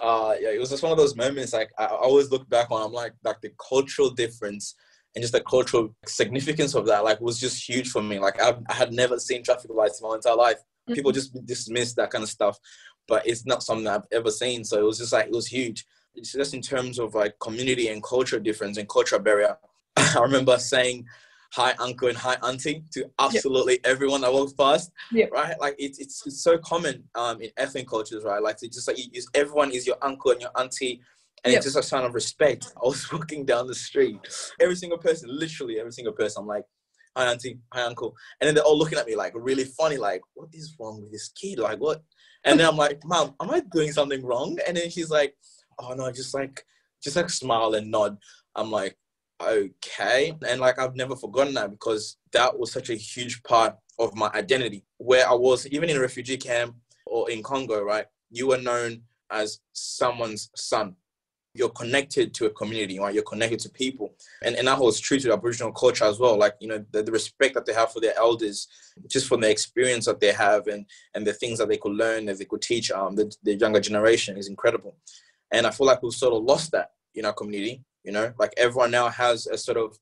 uh, 0.00 0.34
yeah, 0.40 0.50
it 0.50 0.60
was 0.60 0.70
just 0.70 0.82
one 0.82 0.92
of 0.92 0.98
those 0.98 1.16
moments. 1.16 1.52
Like 1.52 1.70
I 1.78 1.86
always 1.86 2.30
look 2.30 2.48
back 2.48 2.70
on. 2.70 2.82
I'm 2.82 2.92
like, 2.92 3.12
like 3.24 3.40
the 3.40 3.52
cultural 3.68 4.10
difference 4.10 4.74
and 5.14 5.22
just 5.22 5.32
the 5.32 5.40
cultural 5.40 5.94
significance 6.06 6.74
of 6.74 6.86
that 6.86 7.02
like 7.02 7.20
was 7.20 7.40
just 7.40 7.68
huge 7.68 7.88
for 7.88 8.00
me 8.00 8.20
like 8.20 8.40
I've, 8.40 8.58
i 8.68 8.74
had 8.74 8.92
never 8.92 9.18
seen 9.18 9.42
traffic 9.42 9.68
lights 9.74 10.00
in 10.00 10.08
my 10.08 10.14
entire 10.14 10.36
life 10.36 10.58
mm-hmm. 10.58 10.94
people 10.94 11.10
just 11.10 11.34
dismiss 11.46 11.94
that 11.94 12.10
kind 12.10 12.22
of 12.22 12.30
stuff 12.30 12.56
but 13.08 13.26
it's 13.26 13.44
not 13.44 13.64
something 13.64 13.88
i've 13.88 14.06
ever 14.12 14.30
seen 14.30 14.62
so 14.62 14.78
it 14.78 14.84
was 14.84 14.98
just 14.98 15.12
like 15.12 15.26
it 15.26 15.32
was 15.32 15.48
huge 15.48 15.84
it's 16.14 16.32
just 16.32 16.54
in 16.54 16.62
terms 16.62 16.98
of 16.98 17.14
like 17.14 17.38
community 17.40 17.88
and 17.88 18.02
culture 18.02 18.38
difference 18.38 18.76
and 18.76 18.88
cultural 18.88 19.20
barrier. 19.20 19.56
I 19.96 20.20
remember 20.20 20.58
saying 20.58 21.06
hi 21.52 21.74
uncle 21.78 22.08
and 22.08 22.16
hi 22.16 22.36
auntie 22.42 22.84
to 22.92 23.10
absolutely 23.18 23.74
yep. 23.74 23.82
everyone 23.84 24.20
that 24.20 24.32
walks 24.32 24.52
past. 24.52 24.90
Yep. 25.12 25.30
Right? 25.32 25.60
Like 25.60 25.74
it's, 25.78 25.98
it's, 25.98 26.26
it's 26.26 26.42
so 26.42 26.58
common 26.58 27.04
um, 27.14 27.40
in 27.42 27.50
ethnic 27.56 27.88
cultures, 27.88 28.24
right? 28.24 28.42
Like 28.42 28.56
it's 28.62 28.76
just 28.76 28.88
like 28.88 28.98
use, 29.12 29.26
everyone 29.34 29.72
is 29.72 29.86
your 29.86 29.96
uncle 30.02 30.30
and 30.30 30.40
your 30.40 30.50
auntie. 30.58 31.00
And 31.42 31.52
yep. 31.52 31.58
it's 31.58 31.66
just 31.66 31.78
a 31.78 31.82
sign 31.82 32.04
of 32.04 32.14
respect. 32.14 32.72
I 32.76 32.86
was 32.86 33.10
walking 33.12 33.44
down 33.44 33.66
the 33.66 33.74
street, 33.74 34.18
every 34.60 34.76
single 34.76 34.98
person, 34.98 35.28
literally 35.32 35.80
every 35.80 35.92
single 35.92 36.12
person. 36.12 36.42
I'm 36.42 36.46
like, 36.46 36.64
hi 37.16 37.26
auntie, 37.26 37.58
hi 37.72 37.82
uncle. 37.82 38.14
And 38.40 38.46
then 38.46 38.54
they're 38.54 38.64
all 38.64 38.78
looking 38.78 38.98
at 38.98 39.06
me 39.06 39.16
like 39.16 39.32
really 39.34 39.64
funny, 39.64 39.96
like, 39.96 40.20
what 40.34 40.50
is 40.52 40.76
wrong 40.78 41.00
with 41.00 41.10
this 41.10 41.30
kid? 41.30 41.58
Like 41.58 41.78
what? 41.78 42.02
And 42.44 42.60
then 42.60 42.68
I'm 42.68 42.76
like, 42.76 43.00
Mom, 43.04 43.34
am 43.40 43.50
I 43.50 43.60
doing 43.72 43.92
something 43.92 44.24
wrong? 44.24 44.58
And 44.66 44.76
then 44.76 44.88
she's 44.90 45.10
like, 45.10 45.34
Oh 45.80 45.94
no, 45.94 46.10
just 46.12 46.34
like 46.34 46.64
just 47.02 47.16
like 47.16 47.30
smile 47.30 47.74
and 47.74 47.90
nod. 47.90 48.18
I'm 48.54 48.70
like, 48.70 48.96
okay. 49.40 50.36
And 50.46 50.60
like 50.60 50.78
I've 50.78 50.96
never 50.96 51.16
forgotten 51.16 51.54
that 51.54 51.70
because 51.70 52.16
that 52.32 52.58
was 52.58 52.72
such 52.72 52.90
a 52.90 52.94
huge 52.94 53.42
part 53.42 53.76
of 53.98 54.14
my 54.14 54.30
identity. 54.34 54.84
Where 54.98 55.28
I 55.28 55.34
was, 55.34 55.66
even 55.68 55.90
in 55.90 55.96
a 55.96 56.00
refugee 56.00 56.36
camp 56.36 56.76
or 57.06 57.30
in 57.30 57.42
Congo, 57.42 57.82
right? 57.82 58.06
You 58.30 58.48
were 58.48 58.58
known 58.58 59.02
as 59.30 59.60
someone's 59.72 60.50
son. 60.54 60.96
You're 61.52 61.70
connected 61.70 62.32
to 62.34 62.46
a 62.46 62.50
community, 62.50 63.00
right? 63.00 63.12
You're 63.12 63.24
connected 63.24 63.58
to 63.60 63.70
people. 63.70 64.14
And, 64.44 64.54
and 64.54 64.68
that 64.68 64.78
holds 64.78 65.00
true 65.00 65.18
to 65.18 65.32
Aboriginal 65.32 65.72
culture 65.72 66.04
as 66.04 66.20
well. 66.20 66.38
Like, 66.38 66.54
you 66.60 66.68
know, 66.68 66.84
the, 66.92 67.02
the 67.02 67.10
respect 67.10 67.54
that 67.54 67.66
they 67.66 67.72
have 67.72 67.92
for 67.92 68.00
their 68.00 68.16
elders, 68.16 68.68
just 69.08 69.26
from 69.26 69.40
the 69.40 69.50
experience 69.50 70.06
that 70.06 70.20
they 70.20 70.32
have 70.32 70.68
and, 70.68 70.86
and 71.14 71.26
the 71.26 71.32
things 71.32 71.58
that 71.58 71.68
they 71.68 71.76
could 71.76 71.92
learn, 71.92 72.26
that 72.26 72.38
they 72.38 72.44
could 72.44 72.62
teach 72.62 72.92
um, 72.92 73.16
the, 73.16 73.34
the 73.42 73.56
younger 73.56 73.80
generation 73.80 74.36
is 74.36 74.48
incredible. 74.48 74.96
And 75.50 75.66
I 75.66 75.70
feel 75.70 75.88
like 75.88 76.02
we've 76.04 76.12
sort 76.12 76.34
of 76.34 76.44
lost 76.44 76.70
that 76.70 76.92
in 77.16 77.24
our 77.24 77.32
community 77.32 77.82
you 78.04 78.12
know? 78.12 78.32
Like 78.38 78.52
everyone 78.56 78.90
now 78.90 79.08
has 79.08 79.46
a 79.46 79.58
sort 79.58 79.78
of 79.78 79.98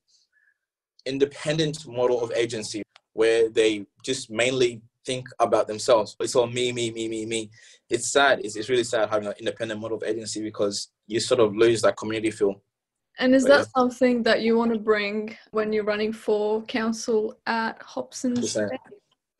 independent 1.05 1.87
model 1.87 2.21
of 2.21 2.31
agency 2.35 2.83
where 3.13 3.49
they 3.49 3.85
just 4.03 4.29
mainly 4.29 4.81
think 5.05 5.27
about 5.39 5.67
themselves. 5.67 6.15
It's 6.19 6.35
all 6.35 6.47
me 6.47 6.71
me 6.71 6.91
me 6.91 7.07
me 7.07 7.25
me. 7.25 7.49
It's 7.89 8.11
sad. 8.11 8.41
It's, 8.43 8.55
it's 8.55 8.69
really 8.69 8.83
sad 8.83 9.09
having 9.09 9.27
an 9.27 9.33
independent 9.39 9.79
model 9.79 9.97
of 9.97 10.03
agency 10.03 10.41
because 10.41 10.89
you 11.07 11.19
sort 11.19 11.39
of 11.39 11.55
lose 11.55 11.81
that 11.81 11.97
community 11.97 12.31
feel. 12.31 12.61
And 13.17 13.35
is 13.35 13.43
that 13.45 13.67
something 13.75 14.23
that 14.23 14.41
you 14.41 14.57
want 14.57 14.71
to 14.71 14.79
bring 14.79 15.35
when 15.51 15.73
you're 15.73 15.83
running 15.83 16.13
for 16.13 16.63
council 16.63 17.37
at 17.47 17.81
Hobson's 17.81 18.53
Bay? 18.53 18.69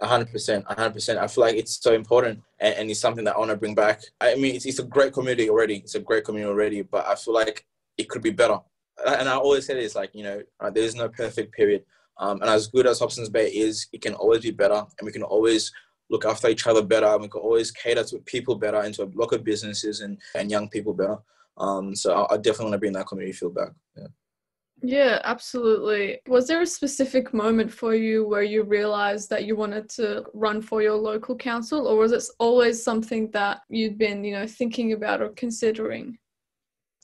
100% 0.01 0.63
100% 0.63 1.17
i 1.17 1.27
feel 1.27 1.43
like 1.43 1.55
it's 1.55 1.83
so 1.83 1.91
important 1.93 2.39
and, 2.61 2.73
and, 2.75 2.89
it's 2.89 3.01
something 3.01 3.25
that 3.25 3.35
i 3.35 3.37
want 3.37 3.51
to 3.51 3.57
bring 3.57 3.75
back. 3.75 4.01
I 4.21 4.35
mean 4.35 4.55
it's, 4.55 4.65
it's 4.65 4.79
a 4.79 4.83
great 4.83 5.11
community 5.11 5.49
already. 5.49 5.77
It's 5.79 5.95
a 5.95 5.99
great 5.99 6.23
community 6.23 6.49
already 6.49 6.81
but 6.83 7.05
i 7.05 7.15
feel 7.15 7.33
like 7.33 7.65
it 7.99 8.09
could 8.09 8.23
be 8.23 8.31
better. 8.31 8.57
And 9.05 9.29
I 9.29 9.35
always 9.35 9.65
say 9.65 9.75
this, 9.75 9.95
like, 9.95 10.11
you 10.13 10.23
know, 10.23 10.41
uh, 10.59 10.71
there 10.71 10.83
is 10.83 10.95
no 10.95 11.07
perfect 11.09 11.53
period. 11.53 11.83
Um, 12.17 12.41
and 12.41 12.49
as 12.49 12.67
good 12.67 12.87
as 12.87 12.99
Hobson's 12.99 13.29
Bay 13.29 13.47
is, 13.49 13.87
it 13.93 14.01
can 14.01 14.13
always 14.15 14.41
be 14.41 14.51
better. 14.51 14.81
And 14.97 15.05
we 15.05 15.11
can 15.11 15.23
always 15.23 15.71
look 16.09 16.25
after 16.25 16.49
each 16.49 16.65
other 16.67 16.81
better. 16.81 17.07
And 17.07 17.21
we 17.21 17.29
can 17.29 17.41
always 17.41 17.71
cater 17.71 18.03
to 18.05 18.19
people 18.19 18.55
better 18.55 18.81
and 18.81 18.93
to 18.95 19.11
local 19.13 19.37
businesses 19.37 20.01
and, 20.01 20.17
and 20.35 20.51
young 20.51 20.67
people 20.69 20.93
better. 20.93 21.17
Um, 21.57 21.95
so 21.95 22.07
I, 22.13 22.33
I 22.33 22.37
definitely 22.37 22.65
want 22.65 22.73
to 22.73 22.79
bring 22.79 22.93
that 22.93 23.07
community 23.07 23.37
feel 23.37 23.51
back. 23.51 23.71
Yeah. 23.95 24.07
Yeah, 24.81 25.19
absolutely. 25.23 26.19
Was 26.27 26.47
there 26.47 26.61
a 26.61 26.65
specific 26.65 27.33
moment 27.33 27.71
for 27.71 27.93
you 27.95 28.25
where 28.25 28.43
you 28.43 28.63
realized 28.63 29.29
that 29.29 29.43
you 29.43 29.57
wanted 29.57 29.89
to 29.97 30.23
run 30.33 30.61
for 30.61 30.81
your 30.81 30.95
local 30.95 31.35
council, 31.35 31.85
or 31.85 31.97
was 31.97 32.13
it 32.13 32.23
always 32.39 32.81
something 32.81 33.29
that 33.31 33.59
you'd 33.69 33.97
been, 33.97 34.23
you 34.23 34.33
know, 34.33 34.47
thinking 34.47 34.93
about 34.93 35.21
or 35.21 35.29
considering? 35.29 36.17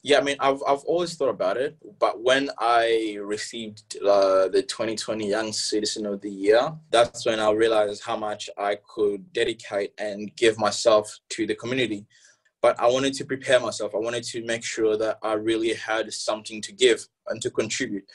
Yeah, 0.06 0.20
I 0.20 0.22
mean, 0.22 0.36
I've 0.40 0.62
I've 0.68 0.84
always 0.86 1.16
thought 1.16 1.30
about 1.30 1.58
it, 1.58 1.78
but 1.98 2.22
when 2.22 2.52
I 2.60 3.18
received 3.20 3.98
uh, 4.06 4.48
the 4.50 4.62
2020 4.62 5.28
Young 5.28 5.52
Citizen 5.52 6.06
of 6.06 6.22
the 6.22 6.30
Year, 6.30 6.74
that's 6.92 7.26
when 7.26 7.40
I 7.40 7.50
realized 7.50 8.04
how 8.04 8.16
much 8.16 8.48
I 8.56 8.78
could 8.88 9.34
dedicate 9.34 9.94
and 9.98 10.30
give 10.36 10.60
myself 10.60 11.12
to 11.30 11.48
the 11.48 11.56
community. 11.56 12.06
But 12.62 12.80
I 12.80 12.86
wanted 12.86 13.16
to 13.16 13.26
prepare 13.26 13.60
myself. 13.60 13.96
I 13.96 13.98
wanted 13.98 14.24
to 14.26 14.46
make 14.46 14.64
sure 14.64 14.96
that 14.96 15.18
I 15.24 15.34
really 15.34 15.74
had 15.74 16.14
something 16.14 16.62
to 16.62 16.72
give 16.72 17.08
and 17.30 17.42
to 17.42 17.50
contribute. 17.50 18.08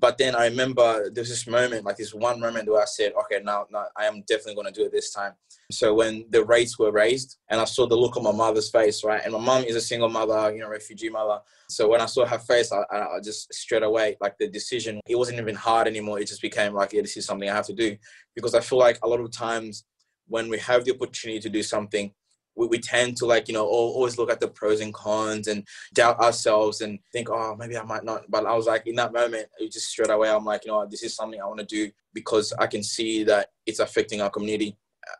But 0.00 0.16
then 0.16 0.36
I 0.36 0.46
remember 0.46 1.10
there's 1.10 1.28
this 1.28 1.46
moment, 1.46 1.84
like 1.84 1.96
this 1.96 2.14
one 2.14 2.38
moment 2.38 2.68
where 2.68 2.80
I 2.80 2.86
said, 2.86 3.12
okay, 3.24 3.42
now, 3.42 3.66
now 3.70 3.86
I 3.96 4.04
am 4.04 4.22
definitely 4.28 4.54
going 4.54 4.72
to 4.72 4.80
do 4.80 4.86
it 4.86 4.92
this 4.92 5.12
time. 5.12 5.32
So 5.72 5.92
when 5.92 6.24
the 6.30 6.44
rates 6.44 6.78
were 6.78 6.92
raised 6.92 7.38
and 7.48 7.60
I 7.60 7.64
saw 7.64 7.86
the 7.86 7.96
look 7.96 8.16
on 8.16 8.22
my 8.22 8.32
mother's 8.32 8.70
face, 8.70 9.02
right? 9.02 9.20
And 9.24 9.32
my 9.32 9.40
mom 9.40 9.64
is 9.64 9.74
a 9.74 9.80
single 9.80 10.08
mother, 10.08 10.54
you 10.54 10.60
know, 10.60 10.68
refugee 10.68 11.10
mother. 11.10 11.40
So 11.68 11.88
when 11.88 12.00
I 12.00 12.06
saw 12.06 12.24
her 12.24 12.38
face, 12.38 12.70
I, 12.72 12.82
I 12.94 13.20
just 13.22 13.52
straight 13.52 13.82
away, 13.82 14.16
like 14.20 14.38
the 14.38 14.48
decision, 14.48 15.00
it 15.08 15.16
wasn't 15.16 15.40
even 15.40 15.56
hard 15.56 15.88
anymore. 15.88 16.20
It 16.20 16.28
just 16.28 16.42
became 16.42 16.74
like, 16.74 16.92
yeah, 16.92 17.02
this 17.02 17.16
is 17.16 17.26
something 17.26 17.48
I 17.48 17.54
have 17.54 17.66
to 17.66 17.74
do. 17.74 17.96
Because 18.36 18.54
I 18.54 18.60
feel 18.60 18.78
like 18.78 18.98
a 19.02 19.08
lot 19.08 19.20
of 19.20 19.32
times 19.32 19.84
when 20.28 20.48
we 20.48 20.58
have 20.58 20.84
the 20.84 20.94
opportunity 20.94 21.40
to 21.40 21.48
do 21.48 21.62
something, 21.62 22.12
we, 22.58 22.66
we 22.66 22.78
tend 22.78 23.16
to 23.16 23.26
like 23.26 23.48
you 23.48 23.54
know 23.54 23.66
always 23.66 24.18
look 24.18 24.30
at 24.30 24.40
the 24.40 24.48
pros 24.48 24.80
and 24.80 24.92
cons 24.92 25.46
and 25.46 25.66
doubt 25.94 26.18
ourselves 26.18 26.80
and 26.80 26.98
think 27.12 27.30
oh 27.30 27.56
maybe 27.56 27.78
i 27.78 27.82
might 27.82 28.04
not 28.04 28.22
but 28.28 28.44
i 28.44 28.54
was 28.54 28.66
like 28.66 28.86
in 28.86 28.96
that 28.96 29.12
moment 29.12 29.46
it 29.58 29.72
just 29.72 29.88
straight 29.88 30.10
away 30.10 30.28
i'm 30.28 30.44
like 30.44 30.64
you 30.64 30.72
know 30.72 30.86
this 30.90 31.02
is 31.02 31.14
something 31.14 31.40
i 31.40 31.46
want 31.46 31.60
to 31.60 31.66
do 31.66 31.90
because 32.12 32.52
i 32.58 32.66
can 32.66 32.82
see 32.82 33.24
that 33.24 33.48
it's 33.66 33.78
affecting 33.78 34.20
our 34.20 34.30
community 34.30 34.76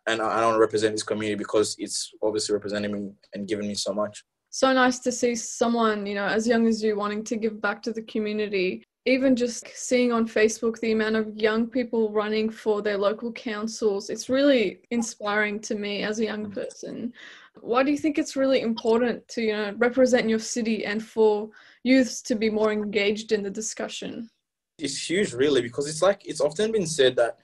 and 0.06 0.20
i, 0.20 0.26
I 0.26 0.44
want 0.44 0.56
to 0.56 0.60
represent 0.60 0.92
this 0.94 1.02
community 1.02 1.36
because 1.36 1.76
it's 1.78 2.12
obviously 2.22 2.52
representing 2.52 2.92
me 2.92 3.10
and 3.32 3.48
giving 3.48 3.68
me 3.68 3.74
so 3.74 3.94
much. 3.94 4.24
So 4.50 4.72
nice 4.72 4.98
to 5.00 5.12
see 5.12 5.34
someone 5.34 6.06
you 6.06 6.14
know 6.14 6.26
as 6.26 6.46
young 6.46 6.66
as 6.66 6.82
you 6.82 6.96
wanting 6.96 7.22
to 7.24 7.36
give 7.36 7.60
back 7.60 7.82
to 7.82 7.92
the 7.92 8.02
community 8.02 8.82
even 9.08 9.34
just 9.34 9.66
seeing 9.74 10.12
on 10.12 10.28
Facebook 10.28 10.78
the 10.80 10.92
amount 10.92 11.16
of 11.16 11.36
young 11.36 11.66
people 11.66 12.10
running 12.10 12.50
for 12.50 12.82
their 12.82 12.98
local 12.98 13.32
councils, 13.32 14.10
it's 14.10 14.28
really 14.28 14.80
inspiring 14.90 15.58
to 15.60 15.74
me 15.74 16.02
as 16.02 16.18
a 16.18 16.24
young 16.24 16.46
mm. 16.46 16.54
person. 16.54 17.12
Why 17.60 17.82
do 17.82 17.90
you 17.90 17.98
think 17.98 18.18
it's 18.18 18.36
really 18.36 18.60
important 18.60 19.26
to 19.28 19.42
you 19.42 19.52
know 19.52 19.74
represent 19.78 20.28
your 20.28 20.38
city 20.38 20.84
and 20.84 21.02
for 21.02 21.48
youths 21.82 22.20
to 22.22 22.34
be 22.34 22.50
more 22.50 22.70
engaged 22.70 23.32
in 23.32 23.42
the 23.42 23.50
discussion? 23.50 24.30
It's 24.78 25.10
huge, 25.10 25.32
really, 25.32 25.62
because 25.62 25.88
it's 25.88 26.02
like 26.02 26.22
it's 26.24 26.40
often 26.40 26.70
been 26.70 26.86
said 26.86 27.16
that 27.16 27.38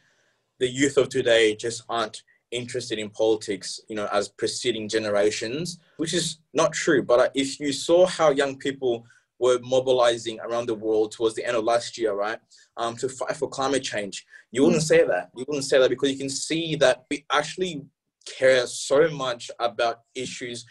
the 0.61 0.69
youth 0.69 0.97
of 0.97 1.09
today 1.09 1.57
just 1.57 1.83
aren't 1.89 2.23
interested 2.51 2.99
in 2.99 3.11
politics, 3.11 3.81
you 3.89 3.97
know, 3.97 4.09
as 4.13 4.29
preceding 4.29 4.89
generations, 4.89 5.81
which 5.97 6.15
is 6.15 6.39
not 6.53 6.73
true. 6.73 7.03
But 7.03 7.33
if 7.35 7.59
you 7.59 7.73
saw 7.73 8.07
how 8.07 8.31
young 8.31 8.57
people 8.57 9.05
were 9.39 9.59
mobilizing 9.63 10.39
around 10.41 10.67
the 10.67 10.75
world 10.75 11.13
towards 11.13 11.35
the 11.35 11.45
end 11.45 11.57
of 11.57 11.65
last 11.65 11.99
year, 11.99 12.15
right, 12.15 12.39
um, 12.77 12.97
to 12.97 13.09
fight 13.09 13.37
for 13.37 13.49
climate 13.49 13.83
change. 13.83 14.25
You 14.53 14.63
wouldn't 14.63 14.83
mm. 14.83 14.87
say 14.87 15.05
that. 15.05 15.31
You 15.37 15.45
wouldn't 15.49 15.65
say 15.65 15.79
that 15.79 15.91
because 15.91 16.11
you 16.11 16.19
can 16.19 16.31
see 16.31 16.77
that 16.77 17.05
we 17.11 17.25
actually 17.33 17.83
care 18.27 18.67
so 18.67 19.09
much 19.11 19.51
about 19.59 20.01
issues 20.15 20.65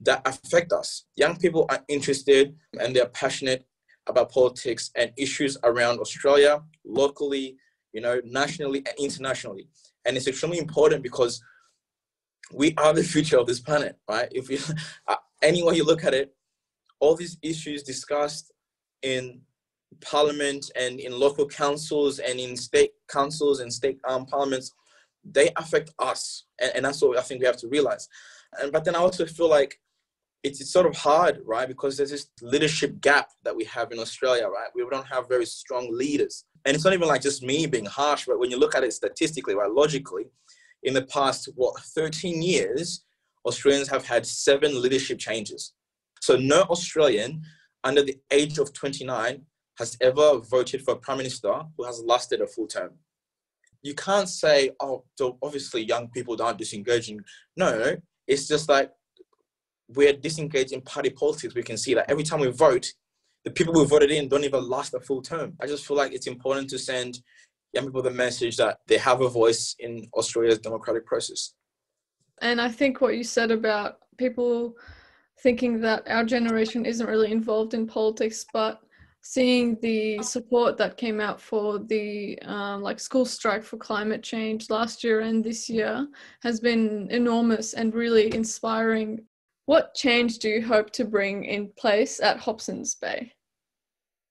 that 0.00 0.22
affect 0.26 0.72
us. 0.72 1.04
Young 1.16 1.36
people 1.36 1.66
are 1.70 1.84
interested 1.88 2.54
and 2.80 2.94
they're 2.94 3.06
passionate 3.06 3.66
about 4.08 4.30
politics 4.30 4.90
and 4.94 5.12
issues 5.16 5.56
around 5.64 5.98
Australia, 5.98 6.62
locally, 6.84 7.56
you 7.92 8.00
know, 8.00 8.20
nationally 8.24 8.78
and 8.78 8.94
internationally. 8.98 9.68
And 10.04 10.16
it's 10.16 10.28
extremely 10.28 10.58
important 10.58 11.02
because 11.02 11.42
we 12.52 12.74
are 12.76 12.92
the 12.92 13.02
future 13.14 13.38
of 13.38 13.46
this 13.46 13.60
planet, 13.60 13.96
right? 14.08 14.28
If 14.30 14.50
you, 14.50 14.58
uh, 15.08 15.16
any 15.42 15.62
way 15.62 15.74
you 15.74 15.84
look 15.84 16.04
at 16.04 16.14
it, 16.14 16.35
all 17.00 17.14
these 17.14 17.38
issues 17.42 17.82
discussed 17.82 18.52
in 19.02 19.40
parliament 20.00 20.70
and 20.76 21.00
in 21.00 21.18
local 21.18 21.46
councils 21.46 22.18
and 22.18 22.38
in 22.38 22.56
state 22.56 22.92
councils 23.08 23.60
and 23.60 23.72
state 23.72 23.98
um, 24.08 24.26
parliaments, 24.26 24.72
they 25.24 25.50
affect 25.56 25.92
us. 25.98 26.44
And, 26.60 26.72
and 26.76 26.84
that's 26.84 27.02
what 27.02 27.18
I 27.18 27.22
think 27.22 27.40
we 27.40 27.46
have 27.46 27.56
to 27.58 27.68
realize. 27.68 28.08
And, 28.60 28.72
but 28.72 28.84
then 28.84 28.94
I 28.94 28.98
also 28.98 29.26
feel 29.26 29.48
like 29.48 29.78
it's, 30.42 30.60
it's 30.60 30.72
sort 30.72 30.86
of 30.86 30.96
hard, 30.96 31.40
right? 31.44 31.68
Because 31.68 31.96
there's 31.96 32.10
this 32.10 32.28
leadership 32.40 33.00
gap 33.00 33.30
that 33.44 33.56
we 33.56 33.64
have 33.64 33.90
in 33.92 33.98
Australia, 33.98 34.46
right? 34.46 34.68
We 34.74 34.86
don't 34.90 35.06
have 35.06 35.28
very 35.28 35.46
strong 35.46 35.88
leaders. 35.92 36.44
And 36.64 36.74
it's 36.74 36.84
not 36.84 36.94
even 36.94 37.08
like 37.08 37.22
just 37.22 37.42
me 37.42 37.66
being 37.66 37.86
harsh, 37.86 38.26
but 38.26 38.38
when 38.38 38.50
you 38.50 38.58
look 38.58 38.74
at 38.74 38.84
it 38.84 38.92
statistically, 38.92 39.54
right, 39.54 39.70
logically, 39.70 40.26
in 40.82 40.94
the 40.94 41.02
past, 41.02 41.48
what, 41.56 41.80
13 41.80 42.42
years, 42.42 43.04
Australians 43.44 43.88
have 43.88 44.06
had 44.06 44.26
seven 44.26 44.80
leadership 44.80 45.18
changes. 45.18 45.72
So 46.26 46.36
no 46.36 46.62
Australian 46.62 47.40
under 47.84 48.02
the 48.02 48.18
age 48.32 48.58
of 48.58 48.72
29 48.72 49.42
has 49.78 49.96
ever 50.00 50.38
voted 50.38 50.82
for 50.82 50.94
a 50.94 50.96
prime 50.96 51.18
minister 51.18 51.52
who 51.76 51.84
has 51.84 52.02
lasted 52.04 52.40
a 52.40 52.48
full 52.48 52.66
term. 52.66 52.94
You 53.82 53.94
can't 53.94 54.28
say, 54.28 54.72
oh, 54.80 55.04
obviously 55.40 55.84
young 55.84 56.08
people 56.08 56.42
aren't 56.42 56.58
disengaging. 56.58 57.20
No, 57.56 57.94
it's 58.26 58.48
just 58.48 58.68
like 58.68 58.90
we're 59.86 60.14
disengaged 60.14 60.72
in 60.72 60.80
party 60.80 61.10
politics. 61.10 61.54
We 61.54 61.62
can 61.62 61.76
see 61.76 61.94
that 61.94 62.10
every 62.10 62.24
time 62.24 62.40
we 62.40 62.50
vote, 62.50 62.92
the 63.44 63.52
people 63.52 63.72
we 63.72 63.84
voted 63.84 64.10
in 64.10 64.28
don't 64.28 64.42
even 64.42 64.68
last 64.68 64.94
a 64.94 65.00
full 65.00 65.22
term. 65.22 65.52
I 65.62 65.68
just 65.68 65.86
feel 65.86 65.96
like 65.96 66.12
it's 66.12 66.26
important 66.26 66.68
to 66.70 66.78
send 66.80 67.20
young 67.72 67.84
people 67.84 68.02
the 68.02 68.10
message 68.10 68.56
that 68.56 68.78
they 68.88 68.98
have 68.98 69.20
a 69.20 69.28
voice 69.28 69.76
in 69.78 70.08
Australia's 70.12 70.58
democratic 70.58 71.06
process. 71.06 71.54
And 72.42 72.60
I 72.60 72.68
think 72.68 73.00
what 73.00 73.16
you 73.16 73.22
said 73.22 73.52
about 73.52 73.98
people 74.18 74.74
thinking 75.42 75.80
that 75.80 76.08
our 76.08 76.24
generation 76.24 76.86
isn't 76.86 77.06
really 77.06 77.30
involved 77.30 77.74
in 77.74 77.86
politics, 77.86 78.44
but 78.52 78.80
seeing 79.22 79.76
the 79.82 80.22
support 80.22 80.76
that 80.78 80.96
came 80.96 81.20
out 81.20 81.40
for 81.40 81.80
the 81.80 82.38
um, 82.42 82.80
like 82.80 83.00
school 83.00 83.24
strike 83.24 83.64
for 83.64 83.76
climate 83.76 84.22
change 84.22 84.70
last 84.70 85.02
year 85.02 85.20
and 85.20 85.42
this 85.42 85.68
year 85.68 86.06
has 86.42 86.60
been 86.60 87.08
enormous 87.10 87.74
and 87.74 87.92
really 87.92 88.32
inspiring. 88.34 89.20
What 89.66 89.94
change 89.94 90.38
do 90.38 90.48
you 90.48 90.64
hope 90.64 90.90
to 90.92 91.04
bring 91.04 91.44
in 91.44 91.72
place 91.76 92.20
at 92.20 92.38
Hobsons 92.38 92.94
Bay? 93.00 93.32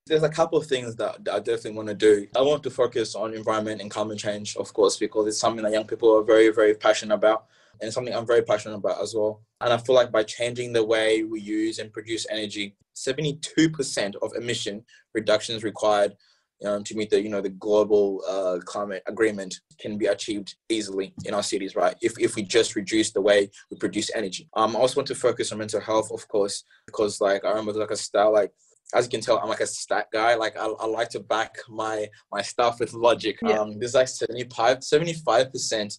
There's 0.08 0.24
a 0.24 0.30
couple 0.30 0.58
of 0.58 0.68
things 0.68 0.96
that, 0.96 1.26
that 1.26 1.34
I 1.34 1.40
definitely 1.40 1.72
want 1.72 1.90
to 1.90 1.96
do. 1.96 2.28
I 2.36 2.42
want 2.42 2.64
to 2.64 2.70
focus 2.70 3.16
on 3.16 3.34
environment 3.34 3.82
and 3.82 3.92
climate 3.92 4.20
change, 4.20 4.56
of 4.56 4.72
course, 4.72 4.98
because 4.98 5.28
it's 5.28 5.40
something 5.40 5.64
that 5.64 5.74
young 5.74 5.88
people 5.88 6.16
are 6.18 6.24
very, 6.24 6.50
very 6.50 6.74
passionate 6.74 7.16
about 7.16 7.48
and 7.82 7.92
something 7.92 8.14
I'm 8.14 8.26
very 8.26 8.42
passionate 8.42 8.76
about 8.76 9.02
as 9.02 9.14
well. 9.16 9.42
And 9.62 9.74
I 9.74 9.78
feel 9.78 9.96
like 9.96 10.12
by 10.12 10.24
changing 10.24 10.74
the 10.74 10.84
way 10.84 11.24
we 11.24 11.40
use 11.40 11.80
and 11.80 11.92
produce 11.92 12.26
energy, 12.30 12.76
72% 12.96 14.16
of 14.22 14.34
emission 14.36 14.84
reductions 15.14 15.64
required 15.64 16.16
um, 16.64 16.84
to 16.86 16.96
meet 16.96 17.10
the 17.10 17.22
you 17.22 17.30
know 17.30 17.42
the 17.42 17.50
global 17.50 18.22
uh, 18.28 18.60
climate 18.64 19.04
agreement 19.08 19.60
can 19.80 19.98
be 19.98 20.06
achieved 20.06 20.56
easily 20.70 21.14
in 21.26 21.34
our 21.34 21.44
cities, 21.44 21.76
right? 21.76 21.96
If 22.02 22.18
if 22.20 22.36
we 22.36 22.44
just 22.44 22.76
reduce 22.76 23.12
the 23.12 23.22
way 23.22 23.50
we 23.70 23.78
produce 23.78 24.10
energy. 24.16 24.50
Um, 24.56 24.76
I 24.76 24.80
also 24.80 24.98
want 24.98 25.08
to 25.08 25.16
focus 25.16 25.52
on 25.52 25.58
mental 25.58 25.82
health, 25.82 26.12
of 26.12 26.26
course, 26.30 26.64
because 26.86 27.20
like 27.20 27.44
I 27.44 27.50
remember 27.50 27.74
like 27.74 27.92
a 27.92 27.98
style 27.98 28.32
like 28.32 28.52
as 28.94 29.06
you 29.06 29.12
can 29.12 29.22
tell, 29.22 29.40
I'm 29.40 29.50
like 29.50 29.62
a 29.62 29.68
stat 29.68 30.08
guy. 30.14 30.36
Like 30.36 30.58
I, 30.58 30.66
I 30.66 30.86
like 30.86 31.10
to 31.10 31.20
back 31.20 31.58
my 31.68 32.08
my 32.32 32.42
stuff 32.42 32.80
with 32.80 32.94
logic. 32.94 33.38
Yeah. 33.42 33.60
Um, 33.60 33.80
there's 33.80 33.96
like 33.96 34.08
75 34.08 35.52
percent 35.52 35.98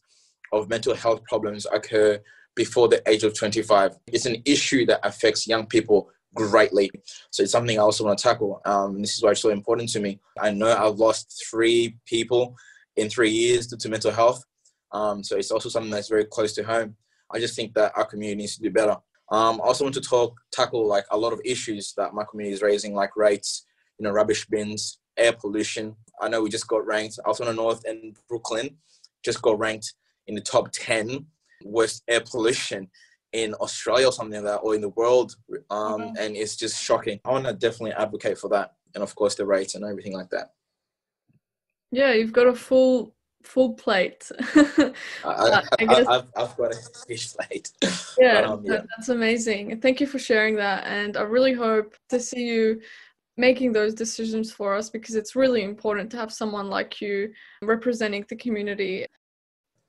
of 0.52 0.68
mental 0.68 0.94
health 0.94 1.22
problems 1.24 1.66
occur 1.72 2.20
before 2.54 2.88
the 2.88 3.02
age 3.08 3.22
of 3.22 3.34
25. 3.34 3.96
It's 4.08 4.26
an 4.26 4.42
issue 4.44 4.86
that 4.86 5.00
affects 5.02 5.46
young 5.46 5.66
people 5.66 6.10
greatly. 6.34 6.90
So 7.30 7.42
it's 7.42 7.52
something 7.52 7.78
I 7.78 7.82
also 7.82 8.04
want 8.04 8.18
to 8.18 8.22
tackle. 8.22 8.60
Um, 8.64 9.00
this 9.00 9.16
is 9.16 9.22
why 9.22 9.30
it's 9.30 9.40
so 9.40 9.50
important 9.50 9.90
to 9.90 10.00
me. 10.00 10.20
I 10.40 10.50
know 10.50 10.74
I've 10.74 10.98
lost 10.98 11.44
three 11.50 11.96
people 12.06 12.56
in 12.96 13.08
three 13.08 13.30
years 13.30 13.66
due 13.66 13.76
to 13.76 13.88
mental 13.88 14.10
health. 14.10 14.42
Um, 14.92 15.22
so 15.22 15.36
it's 15.36 15.50
also 15.50 15.68
something 15.68 15.90
that's 15.90 16.08
very 16.08 16.24
close 16.24 16.54
to 16.54 16.62
home. 16.62 16.96
I 17.32 17.38
just 17.38 17.56
think 17.56 17.74
that 17.74 17.92
our 17.96 18.04
community 18.04 18.36
needs 18.36 18.56
to 18.56 18.62
do 18.62 18.70
better. 18.70 18.96
Um, 19.30 19.60
I 19.60 19.66
also 19.66 19.84
want 19.84 19.94
to 19.96 20.00
talk, 20.00 20.34
tackle 20.52 20.86
like 20.86 21.04
a 21.10 21.18
lot 21.18 21.32
of 21.32 21.40
issues 21.44 21.92
that 21.96 22.14
my 22.14 22.24
community 22.30 22.54
is 22.54 22.62
raising, 22.62 22.94
like 22.94 23.16
rates, 23.16 23.66
you 23.98 24.04
know, 24.04 24.12
rubbish 24.12 24.46
bins, 24.46 24.98
air 25.16 25.32
pollution. 25.32 25.96
I 26.20 26.28
know 26.28 26.42
we 26.42 26.50
just 26.50 26.68
got 26.68 26.86
ranked. 26.86 27.18
I 27.24 27.28
was 27.28 27.40
on 27.40 27.48
the 27.48 27.54
North 27.54 27.84
and 27.84 28.16
Brooklyn 28.28 28.76
just 29.24 29.42
got 29.42 29.58
ranked 29.58 29.94
in 30.26 30.34
the 30.34 30.40
top 30.40 30.70
10 30.72 31.26
worst 31.64 32.02
air 32.08 32.20
pollution 32.20 32.88
in 33.32 33.54
Australia 33.54 34.06
or 34.06 34.12
something 34.12 34.42
like 34.42 34.52
that, 34.52 34.58
or 34.58 34.74
in 34.74 34.80
the 34.80 34.90
world. 34.90 35.36
Um, 35.70 36.00
mm-hmm. 36.00 36.16
And 36.18 36.36
it's 36.36 36.56
just 36.56 36.82
shocking. 36.82 37.20
I 37.24 37.30
want 37.30 37.46
to 37.46 37.52
definitely 37.52 37.92
advocate 37.92 38.38
for 38.38 38.48
that. 38.50 38.74
And 38.94 39.02
of 39.02 39.14
course, 39.14 39.34
the 39.34 39.44
rates 39.44 39.74
and 39.74 39.84
everything 39.84 40.14
like 40.14 40.30
that. 40.30 40.52
Yeah, 41.90 42.12
you've 42.12 42.32
got 42.32 42.46
a 42.46 42.54
full 42.54 43.14
full 43.44 43.74
plate. 43.74 44.30
I, 44.40 44.92
I, 45.24 45.62
I 45.78 45.84
guess, 45.84 46.06
I've, 46.06 46.26
I've 46.36 46.56
got 46.56 46.72
a 46.72 46.78
fish 47.06 47.32
plate. 47.34 47.70
Yeah, 48.18 48.40
um, 48.40 48.62
yeah, 48.64 48.82
that's 48.96 49.08
amazing. 49.08 49.80
Thank 49.80 50.00
you 50.00 50.06
for 50.06 50.18
sharing 50.18 50.56
that. 50.56 50.84
And 50.84 51.16
I 51.16 51.22
really 51.22 51.52
hope 51.52 51.94
to 52.08 52.18
see 52.18 52.44
you 52.44 52.80
making 53.36 53.72
those 53.72 53.94
decisions 53.94 54.50
for 54.50 54.74
us 54.74 54.88
because 54.88 55.14
it's 55.14 55.36
really 55.36 55.62
important 55.62 56.10
to 56.10 56.16
have 56.16 56.32
someone 56.32 56.68
like 56.68 57.00
you 57.00 57.32
representing 57.62 58.24
the 58.28 58.36
community 58.36 59.06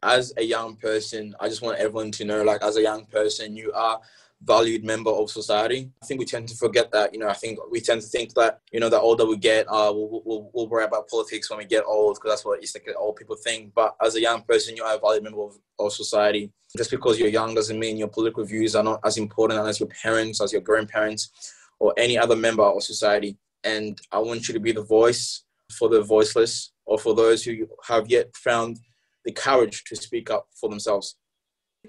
as 0.03 0.33
a 0.37 0.43
young 0.43 0.75
person, 0.75 1.35
I 1.39 1.49
just 1.49 1.61
want 1.61 1.79
everyone 1.79 2.11
to 2.11 2.25
know, 2.25 2.43
like, 2.43 2.61
as 2.63 2.77
a 2.77 2.81
young 2.81 3.05
person, 3.05 3.55
you 3.55 3.71
are 3.73 3.99
valued 4.43 4.83
member 4.83 5.09
of 5.09 5.31
society. 5.31 5.89
I 6.01 6.05
think 6.05 6.19
we 6.19 6.25
tend 6.25 6.47
to 6.49 6.55
forget 6.55 6.91
that. 6.91 7.13
You 7.13 7.19
know, 7.19 7.27
I 7.27 7.33
think 7.33 7.59
we 7.71 7.81
tend 7.81 8.01
to 8.01 8.07
think 8.07 8.33
that 8.35 8.61
you 8.71 8.79
know 8.79 8.89
the 8.89 8.99
older 8.99 9.25
we 9.25 9.37
get, 9.37 9.65
uh, 9.67 9.91
we'll, 9.93 10.21
we'll, 10.25 10.51
we'll 10.53 10.67
worry 10.67 10.85
about 10.85 11.09
politics 11.09 11.49
when 11.49 11.59
we 11.59 11.65
get 11.65 11.83
old 11.85 12.15
because 12.15 12.31
that's 12.31 12.45
what 12.45 12.61
it's 12.61 12.75
like 12.75 12.87
old 12.97 13.15
people 13.15 13.35
think. 13.35 13.73
But 13.73 13.95
as 14.03 14.15
a 14.15 14.21
young 14.21 14.43
person, 14.43 14.75
you 14.75 14.83
are 14.83 14.95
a 14.95 14.99
valued 14.99 15.23
member 15.23 15.41
of, 15.41 15.57
of 15.79 15.93
society. 15.93 16.51
Just 16.75 16.91
because 16.91 17.17
you're 17.17 17.29
young 17.29 17.55
doesn't 17.55 17.79
mean 17.79 17.97
your 17.97 18.09
political 18.09 18.43
views 18.43 18.75
are 18.75 18.83
not 18.83 18.99
as 19.03 19.17
important 19.17 19.59
as 19.59 19.79
your 19.79 19.89
parents, 19.89 20.41
as 20.41 20.51
your 20.51 20.61
grandparents, 20.61 21.31
or 21.79 21.93
any 21.97 22.17
other 22.17 22.35
member 22.35 22.63
of 22.63 22.83
society. 22.83 23.37
And 23.63 23.99
I 24.11 24.19
want 24.19 24.47
you 24.47 24.53
to 24.53 24.59
be 24.59 24.71
the 24.71 24.83
voice 24.83 25.43
for 25.71 25.89
the 25.89 26.01
voiceless 26.01 26.71
or 26.85 26.97
for 26.97 27.15
those 27.15 27.43
who 27.43 27.67
have 27.87 28.09
yet 28.09 28.35
found 28.35 28.79
the 29.27 29.33
courage 29.33 29.83
to 29.83 29.95
speak 29.95 30.31
up 30.31 30.47
for 30.59 30.69
themselves. 30.69 31.17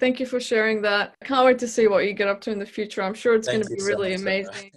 Thank 0.01 0.19
you 0.19 0.27
for 0.27 0.41
sharing 0.41 0.83
that. 0.83 1.15
I 1.23 1.25
can't 1.25 1.47
wait 1.47 1.61
to 1.61 1.69
see 1.69 1.87
what 1.87 2.05
you 2.05 2.13
get 2.13 2.27
up 2.27 2.41
to 2.43 2.51
in 2.51 2.59
the 2.59 2.67
future. 2.67 3.01
I'm 3.01 3.15
sure 3.15 3.35
it's 3.35 3.47
going 3.47 3.63
to 3.63 3.69
be 3.69 3.81
really 3.83 4.15
amazing. 4.15 4.73